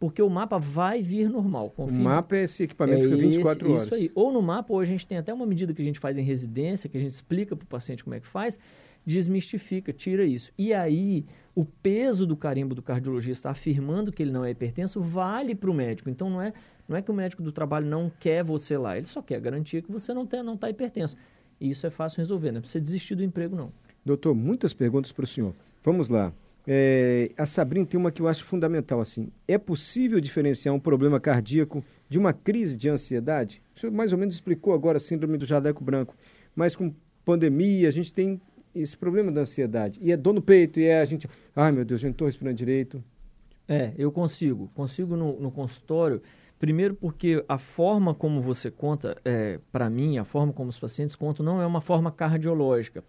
Porque 0.03 0.21
o 0.21 0.29
mapa 0.29 0.59
vai 0.59 1.01
vir 1.01 1.29
normal. 1.29 1.67
O 1.67 1.69
confia 1.69 1.97
mapa 1.97 2.35
é 2.35 2.43
esse 2.43 2.63
equipamento 2.63 2.99
que 2.99 3.05
é 3.05 3.15
fica 3.15 3.21
24 3.21 3.63
esse- 3.65 3.71
horas. 3.71 3.83
Isso 3.85 3.95
aí. 3.95 4.11
Ou 4.13 4.33
no 4.33 4.41
mapa, 4.41 4.73
ou 4.73 4.81
a 4.81 4.83
gente 4.83 5.07
tem 5.07 5.17
até 5.17 5.33
uma 5.33 5.45
medida 5.45 5.73
que 5.73 5.81
a 5.81 5.85
gente 5.85 5.97
faz 5.97 6.17
em 6.17 6.23
residência, 6.23 6.89
que 6.89 6.97
a 6.97 6.99
gente 6.99 7.11
explica 7.11 7.55
para 7.55 7.63
o 7.63 7.67
paciente 7.67 8.03
como 8.03 8.13
é 8.13 8.19
que 8.19 8.27
faz, 8.27 8.59
desmistifica, 9.05 9.93
tira 9.93 10.25
isso. 10.25 10.51
E 10.57 10.73
aí, 10.73 11.25
o 11.55 11.63
peso 11.63 12.27
do 12.27 12.35
carimbo 12.35 12.75
do 12.75 12.81
cardiologista 12.81 13.49
afirmando 13.49 14.11
que 14.11 14.21
ele 14.21 14.33
não 14.33 14.43
é 14.43 14.51
hipertenso 14.51 14.99
vale 15.01 15.55
para 15.55 15.71
o 15.71 15.73
médico. 15.73 16.09
Então, 16.09 16.29
não 16.29 16.41
é, 16.41 16.51
não 16.85 16.97
é 16.97 17.01
que 17.01 17.09
o 17.09 17.13
médico 17.13 17.41
do 17.41 17.53
trabalho 17.53 17.87
não 17.87 18.11
quer 18.19 18.43
você 18.43 18.77
lá, 18.77 18.97
ele 18.97 19.05
só 19.05 19.21
quer 19.21 19.39
garantir 19.39 19.83
que 19.83 19.89
você 19.91 20.13
não 20.13 20.23
está 20.25 20.43
não 20.43 20.57
tá 20.57 20.69
hipertenso. 20.69 21.15
E 21.61 21.69
isso 21.69 21.87
é 21.87 21.89
fácil 21.89 22.17
resolver, 22.17 22.51
não 22.51 22.57
é 22.57 22.61
para 22.61 22.69
você 22.69 22.79
desistir 22.81 23.15
do 23.15 23.23
emprego, 23.23 23.55
não. 23.55 23.71
Doutor, 24.05 24.35
muitas 24.35 24.73
perguntas 24.73 25.13
para 25.13 25.23
o 25.23 25.27
senhor. 25.27 25.53
Vamos 25.81 26.09
lá. 26.09 26.33
É, 26.65 27.31
a 27.37 27.45
Sabrina 27.45 27.85
tem 27.85 27.99
uma 27.99 28.11
que 28.11 28.21
eu 28.21 28.27
acho 28.27 28.45
fundamental 28.45 29.01
assim. 29.01 29.29
É 29.47 29.57
possível 29.57 30.19
diferenciar 30.19 30.73
um 30.73 30.79
problema 30.79 31.19
cardíaco 31.19 31.83
de 32.07 32.17
uma 32.17 32.31
crise 32.31 32.77
de 32.77 32.89
ansiedade? 32.89 33.61
O 33.75 33.79
senhor 33.79 33.91
mais 33.91 34.13
ou 34.13 34.17
menos 34.17 34.35
explicou 34.35 34.73
agora 34.73 34.97
a 34.97 35.01
síndrome 35.01 35.37
do 35.37 35.45
jaleco 35.45 35.83
branco, 35.83 36.15
mas 36.55 36.75
com 36.75 36.93
pandemia 37.25 37.87
a 37.87 37.91
gente 37.91 38.13
tem 38.13 38.39
esse 38.73 38.97
problema 38.97 39.31
da 39.31 39.41
ansiedade. 39.41 39.99
E 40.01 40.11
é 40.11 40.17
dor 40.17 40.33
no 40.33 40.41
peito, 40.41 40.79
e 40.79 40.85
é 40.85 40.99
a 41.01 41.05
gente, 41.05 41.27
ai 41.55 41.71
meu 41.71 41.85
Deus, 41.85 42.01
eu 42.01 42.07
não 42.07 42.11
estou 42.11 42.27
respirando 42.27 42.55
direito. 42.55 43.03
É, 43.67 43.93
eu 43.97 44.11
consigo. 44.11 44.69
Consigo 44.73 45.15
no, 45.15 45.39
no 45.39 45.51
consultório. 45.51 46.21
Primeiro 46.59 46.95
porque 46.95 47.43
a 47.47 47.57
forma 47.57 48.13
como 48.13 48.41
você 48.41 48.71
conta, 48.71 49.17
é, 49.25 49.59
para 49.71 49.89
mim, 49.89 50.17
a 50.17 50.23
forma 50.23 50.53
como 50.53 50.69
os 50.69 50.79
pacientes 50.79 51.15
contam 51.15 51.45
não 51.45 51.61
é 51.61 51.65
uma 51.65 51.81
forma 51.81 52.11
cardiológica. 52.11 53.03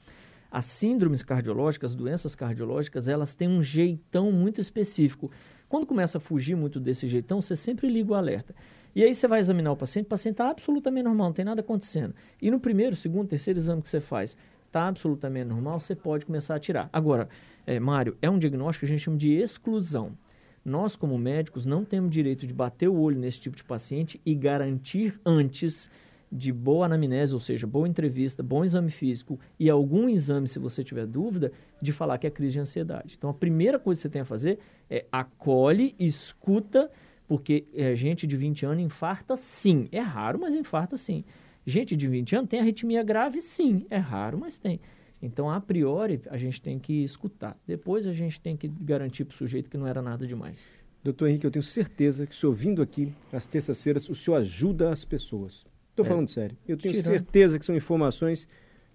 As 0.55 0.67
síndromes 0.67 1.21
cardiológicas, 1.25 1.91
as 1.91 1.97
doenças 1.97 2.37
cardiológicas, 2.37 3.09
elas 3.09 3.35
têm 3.35 3.49
um 3.49 3.61
jeitão 3.61 4.31
muito 4.31 4.61
específico. 4.61 5.29
Quando 5.69 5.85
começa 5.85 6.19
a 6.19 6.21
fugir 6.21 6.55
muito 6.55 6.79
desse 6.79 7.09
jeitão, 7.09 7.41
você 7.41 7.57
sempre 7.57 7.89
liga 7.89 8.13
o 8.13 8.15
alerta. 8.15 8.55
E 8.95 9.03
aí 9.03 9.13
você 9.13 9.27
vai 9.27 9.41
examinar 9.41 9.73
o 9.73 9.77
paciente, 9.77 10.07
o 10.07 10.09
paciente 10.11 10.35
está 10.35 10.49
absolutamente 10.49 11.07
normal, 11.07 11.27
não 11.27 11.33
tem 11.33 11.45
nada 11.45 11.61
acontecendo. 11.61 12.15
E 12.41 12.53
no 12.53 12.61
primeiro, 12.61 12.95
segundo, 12.95 13.27
terceiro 13.27 13.59
exame 13.59 13.83
que 13.83 13.89
você 13.89 14.01
faz, 14.01 14.37
está 14.69 14.87
absolutamente 14.87 15.49
normal, 15.49 15.81
você 15.81 15.97
pode 15.97 16.25
começar 16.25 16.55
a 16.55 16.61
tirar. 16.61 16.89
Agora, 16.93 17.29
é, 17.67 17.81
Mário, 17.81 18.17
é 18.23 18.31
um 18.31 18.39
diagnóstico 18.39 18.87
que 18.87 18.93
a 18.93 18.95
gente 18.95 19.03
chama 19.03 19.17
de 19.17 19.33
exclusão. 19.33 20.17
Nós, 20.65 20.95
como 20.95 21.19
médicos, 21.19 21.67
não 21.67 21.85
temos 21.85 22.13
direito 22.13 22.47
de 22.47 22.55
bater 22.55 22.89
o 22.89 22.95
olho 22.95 23.19
nesse 23.19 23.41
tipo 23.41 23.57
de 23.57 23.65
paciente 23.65 24.21
e 24.25 24.37
garantir 24.37 25.19
antes 25.27 25.91
de 26.31 26.53
boa 26.53 26.87
anamnese, 26.87 27.35
ou 27.35 27.41
seja, 27.41 27.67
boa 27.67 27.89
entrevista, 27.89 28.43
bom 28.43 28.65
exame 28.65 28.91
físico 28.91 29.39
e 29.59 29.71
algum 29.71 30.09
exame, 30.09 30.49
se 30.49 30.59
você 30.59 30.83
tiver 30.83 31.07
dúvida, 31.07 31.53
de 31.81 31.93
falar 31.93 32.19
que 32.19 32.27
é 32.27 32.31
crise 32.31 32.55
de 32.55 32.61
ansiedade. 32.61 33.15
Então, 33.17 33.31
a 33.31 33.35
primeira 33.35 33.79
coisa 33.79 33.99
que 33.99 34.03
você 34.03 34.09
tem 34.09 34.23
a 34.23 34.25
fazer 34.25 34.59
é 34.91 35.07
acolhe, 35.13 35.95
escuta, 35.99 36.91
porque 37.27 37.67
é, 37.75 37.95
gente 37.95 38.27
de 38.27 38.37
20 38.37 38.67
anos 38.67 38.85
infarta 38.85 39.37
sim. 39.37 39.89
É 39.93 40.01
raro, 40.01 40.39
mas 40.41 40.55
infarta 40.55 40.97
sim. 40.97 41.25
Gente 41.67 41.97
de 41.97 42.07
20 42.07 42.37
anos 42.37 42.51
tem 42.51 42.61
arritmia 42.61 43.03
grave 43.03 43.41
sim. 43.41 43.87
É 43.89 43.97
raro, 43.97 44.39
mas 44.39 44.59
tem. 44.59 44.81
Então, 45.23 45.49
a 45.49 45.59
priori, 45.59 46.21
a 46.29 46.37
gente 46.37 46.61
tem 46.61 46.79
que 46.79 47.03
escutar. 47.03 47.57
Depois, 47.67 48.07
a 48.07 48.13
gente 48.13 48.39
tem 48.39 48.57
que 48.57 48.69
garantir 48.69 49.25
para 49.25 49.35
o 49.35 49.37
sujeito 49.37 49.71
que 49.71 49.79
não 49.79 49.87
era 49.87 50.03
nada 50.03 50.27
demais. 50.27 50.69
Doutor 51.03 51.29
Henrique, 51.29 51.47
eu 51.47 51.51
tenho 51.51 51.63
certeza 51.63 52.27
que 52.27 52.35
o 52.35 52.37
senhor 52.37 52.53
vindo 52.53 52.83
aqui 52.83 53.13
às 53.33 53.47
terças-feiras, 53.47 54.09
o 54.09 54.15
senhor 54.15 54.37
ajuda 54.37 54.91
as 54.91 55.05
pessoas. 55.05 55.65
Estou 55.95 56.05
É. 56.05 56.09
falando 56.09 56.29
sério. 56.29 56.57
Eu 56.67 56.77
tenho 56.77 56.95
Tirando. 56.95 57.07
certeza 57.13 57.59
que 57.59 57.65
são 57.65 57.75
informações 57.77 58.49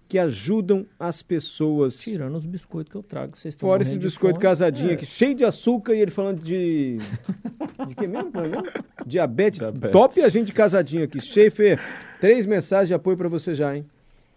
que 0.06 0.18
ajudam 0.18 0.84
as 0.98 1.22
pessoas. 1.22 1.98
Tirando 2.00 2.34
os 2.34 2.44
biscoitos 2.44 2.90
que 2.90 2.96
eu 2.96 3.02
trago. 3.02 3.36
Vocês 3.36 3.54
estão 3.54 3.68
Fora 3.68 3.82
esse 3.82 3.96
biscoito 3.96 4.34
fome. 4.34 4.42
casadinho 4.42 4.90
É. 4.90 4.94
aqui, 4.94 5.06
cheio 5.06 5.34
de 5.34 5.44
açúcar, 5.44 5.94
e 5.94 6.00
ele 6.00 6.10
falando 6.10 6.40
de. 6.42 6.98
De 7.88 7.94
que 7.94 8.06
mesmo? 8.06 8.30
É 8.34 8.40
mesmo? 8.48 8.62
Diabetes. 9.06 9.58
Diabetes. 9.60 9.92
Top 9.92 10.20
a 10.20 10.28
gente 10.28 10.52
casadinho 10.52 11.04
aqui. 11.04 11.20
Schaefer, 11.20 11.80
três 12.20 12.44
mensagens 12.44 12.88
de 12.88 12.94
apoio 12.94 13.16
para 13.16 13.28
você 13.28 13.54
já, 13.54 13.74
hein? 13.74 13.86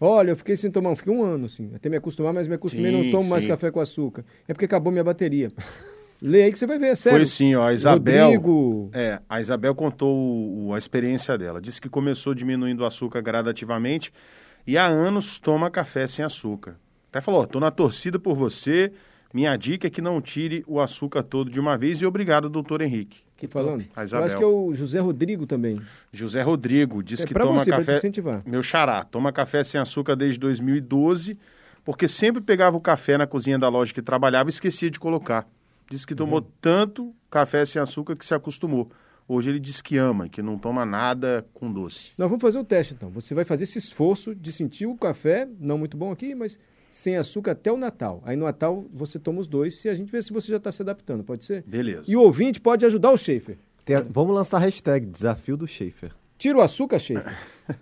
Olha, 0.00 0.30
eu 0.30 0.36
fiquei 0.36 0.56
sem 0.56 0.70
tomar, 0.70 0.90
um- 0.90 0.96
fiquei 0.96 1.12
um 1.12 1.22
ano, 1.22 1.46
assim, 1.46 1.70
até 1.74 1.88
me 1.88 1.96
acostumar, 1.96 2.32
mas 2.32 2.46
me 2.48 2.54
acostumei, 2.54 2.90
Sim, 2.90 3.04
não 3.04 3.10
tomo 3.10 3.28
mais 3.28 3.42
sim. 3.44 3.48
café 3.48 3.70
com 3.70 3.80
açúcar. 3.80 4.24
É 4.48 4.52
porque 4.54 4.64
acabou 4.64 4.90
minha 4.92 5.04
bateria. 5.04 5.50
Lê 6.26 6.44
aí 6.44 6.50
que 6.52 6.58
você 6.58 6.66
vai 6.66 6.78
ver, 6.78 6.86
é 6.88 6.94
sério. 6.94 7.18
Foi 7.18 7.26
sim, 7.26 7.54
ó, 7.54 7.66
a 7.66 7.74
Isabel. 7.74 8.24
Rodrigo, 8.26 8.90
É, 8.94 9.20
a 9.28 9.40
Isabel 9.42 9.74
contou 9.74 10.16
o- 10.16 10.68
o- 10.68 10.74
a 10.74 10.78
experiência 10.78 11.36
dela. 11.36 11.60
Disse 11.60 11.80
que 11.80 11.88
começou 11.88 12.32
diminuindo 12.34 12.80
o 12.80 12.86
açúcar 12.86 13.20
gradativamente 13.20 14.10
e 14.66 14.78
há 14.78 14.86
anos 14.86 15.38
toma 15.38 15.70
café 15.70 16.06
sem 16.06 16.24
açúcar. 16.24 16.76
Até 17.10 17.20
falou, 17.20 17.42
ó, 17.42 17.46
tô 17.46 17.60
na 17.60 17.70
torcida 17.70 18.18
por 18.18 18.34
você. 18.34 18.90
Minha 19.34 19.54
dica 19.56 19.86
é 19.88 19.90
que 19.90 20.00
não 20.00 20.18
tire 20.20 20.64
o 20.66 20.80
açúcar 20.80 21.22
todo 21.22 21.50
de 21.50 21.60
uma 21.60 21.76
vez 21.76 22.00
e 22.00 22.06
obrigado, 22.06 22.48
doutor 22.48 22.80
Henrique. 22.80 23.22
que 23.36 23.48
falando. 23.48 23.84
A 23.94 24.00
Eu 24.00 24.04
Isabel. 24.04 24.24
acho 24.26 24.36
que 24.38 24.42
é 24.44 24.46
o 24.46 24.72
José 24.74 25.00
Rodrigo 25.00 25.44
também. 25.44 25.78
José 26.12 26.40
Rodrigo 26.40 27.02
disse 27.02 27.24
É 27.24 27.26
que 27.26 27.34
toma 27.34 27.58
você, 27.58 27.68
pra 27.70 27.80
te 27.80 27.84
café. 27.86 27.98
incentivar. 27.98 28.42
Meu 28.46 28.62
xará, 28.62 29.04
toma 29.04 29.30
café 29.32 29.62
sem 29.64 29.78
açúcar 29.78 30.14
desde 30.14 30.38
2012, 30.38 31.36
porque 31.84 32.06
sempre 32.08 32.40
pegava 32.40 32.76
o 32.76 32.80
café 32.80 33.18
na 33.18 33.26
cozinha 33.26 33.58
da 33.58 33.68
loja 33.68 33.92
que 33.92 34.00
trabalhava 34.00 34.48
e 34.48 34.52
esquecia 34.52 34.88
de 34.90 34.98
colocar. 35.00 35.46
Disse 35.90 36.06
que 36.06 36.14
tomou 36.14 36.40
Uhum. 36.40 36.46
tanto 36.60 37.14
café 37.30 37.64
sem 37.66 37.80
açúcar 37.80 38.16
que 38.16 38.24
se 38.24 38.34
acostumou. 38.34 38.90
Hoje 39.26 39.50
ele 39.50 39.58
diz 39.60 39.80
que 39.80 39.96
ama, 39.96 40.28
que 40.28 40.42
não 40.42 40.58
toma 40.58 40.84
nada 40.84 41.46
com 41.54 41.72
doce. 41.72 42.12
Nós 42.18 42.28
vamos 42.28 42.42
fazer 42.42 42.58
o 42.58 42.64
teste, 42.64 42.92
então. 42.94 43.08
Você 43.10 43.34
vai 43.34 43.44
fazer 43.44 43.64
esse 43.64 43.78
esforço 43.78 44.34
de 44.34 44.52
sentir 44.52 44.86
o 44.86 44.96
café, 44.96 45.48
não 45.58 45.78
muito 45.78 45.96
bom 45.96 46.12
aqui, 46.12 46.34
mas 46.34 46.58
sem 46.90 47.16
açúcar 47.16 47.52
até 47.52 47.72
o 47.72 47.76
Natal. 47.76 48.22
Aí 48.24 48.36
no 48.36 48.44
Natal 48.44 48.84
você 48.92 49.18
toma 49.18 49.40
os 49.40 49.46
dois 49.46 49.82
e 49.84 49.88
a 49.88 49.94
gente 49.94 50.12
vê 50.12 50.20
se 50.22 50.32
você 50.32 50.48
já 50.48 50.58
está 50.58 50.70
se 50.70 50.82
adaptando, 50.82 51.24
pode 51.24 51.44
ser? 51.44 51.62
Beleza. 51.66 52.02
E 52.06 52.14
o 52.16 52.20
ouvinte 52.20 52.60
pode 52.60 52.84
ajudar 52.84 53.10
o 53.12 53.16
Schaefer. 53.16 53.56
Tem 53.84 53.96
a- 53.96 54.04
vamos 54.08 54.34
lançar 54.34 54.58
a 54.58 54.60
hashtag 54.60 55.06
Desafio 55.06 55.56
do 55.56 55.66
Schaefer. 55.66 56.12
Tira 56.36 56.58
o 56.58 56.60
açúcar, 56.60 56.98
Schaefer. 56.98 57.32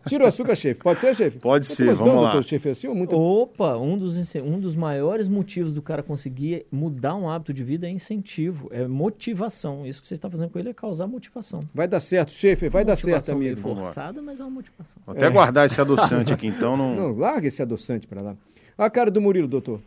Tira 0.07 0.25
o 0.25 0.27
açúcar, 0.27 0.55
Schaefer. 0.55 0.83
Pode 0.83 1.01
ser, 1.01 1.15
Schaefer? 1.15 1.41
Pode 1.41 1.67
Você 1.67 1.75
ser, 1.75 1.95
vamos 1.95 2.17
lá. 2.17 2.23
doutor 2.33 2.45
Schaefer 2.45 2.73
assim 2.73 2.87
ou 2.87 2.95
muito... 2.95 3.17
Opa, 3.17 3.77
um 3.79 3.97
dos, 3.99 4.35
um 4.37 4.61
dos 4.61 4.77
maiores 4.77 5.27
motivos 5.27 5.73
do 5.73 5.81
cara 5.83 6.03
conseguir 6.03 6.67
mudar 6.71 7.17
um 7.17 7.29
hábito 7.29 7.53
de 7.53 7.65
vida 7.65 7.87
é 7.87 7.91
incentivo, 7.91 8.69
é 8.71 8.87
motivação. 8.87 9.87
Isso 9.87 10.01
que 10.03 10.07
você 10.07 10.15
está 10.15 10.29
fazendo 10.31 10.51
com 10.51 10.59
ele 10.59 10.69
é 10.69 10.75
causar 10.75 11.07
motivação. 11.07 11.67
Vai 11.75 11.89
dar 11.89 11.99
certo, 11.99 12.31
Schaefer, 12.33 12.71
vai 12.71 12.85
dar 12.85 12.95
certo, 12.95 13.33
amigo. 13.33 13.61
forçada, 13.61 14.21
mas 14.23 14.39
é 14.39 14.45
uma 14.45 14.51
motivação. 14.51 15.03
Vou 15.05 15.17
até 15.17 15.29
guardar 15.31 15.67
esse 15.67 15.81
adoçante 15.81 16.31
aqui, 16.35 16.47
então 16.47 16.77
não. 16.77 16.95
Não, 16.95 17.17
larga 17.19 17.49
esse 17.49 17.61
adoçante 17.63 18.07
para 18.07 18.21
lá. 18.23 18.37
Olha 18.79 18.87
a 18.87 18.91
cara 18.91 19.11
do 19.11 19.21
Murilo, 19.21 19.49
doutor. 19.49 19.81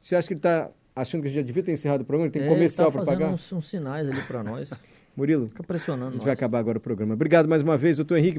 Você 0.00 0.16
acha 0.16 0.26
que 0.28 0.34
ele 0.34 0.38
está 0.38 0.70
achando 0.96 1.20
que 1.22 1.26
a 1.28 1.30
gente 1.30 1.40
já 1.40 1.46
devia 1.46 1.62
ter 1.62 1.72
encerrado 1.72 2.02
o 2.02 2.04
programa? 2.04 2.26
Ele 2.26 2.32
tem 2.32 2.42
É, 2.42 2.48
comercial 2.48 2.86
tá 2.90 2.92
para 2.92 3.04
fazendo 3.04 3.18
pagar? 3.20 3.32
uns, 3.34 3.52
uns 3.52 3.68
sinais 3.68 4.08
ali 4.08 4.20
para 4.22 4.42
nós. 4.42 4.72
Murilo, 5.16 5.46
Fica 5.48 5.62
pressionando 5.62 6.06
a 6.06 6.10
gente 6.10 6.18
nós. 6.18 6.24
vai 6.24 6.32
acabar 6.34 6.58
agora 6.58 6.78
o 6.78 6.80
programa. 6.80 7.12
Obrigado 7.14 7.46
mais 7.48 7.62
uma 7.62 7.76
vez, 7.76 7.96
doutor 7.96 8.16
Henrique. 8.16 8.38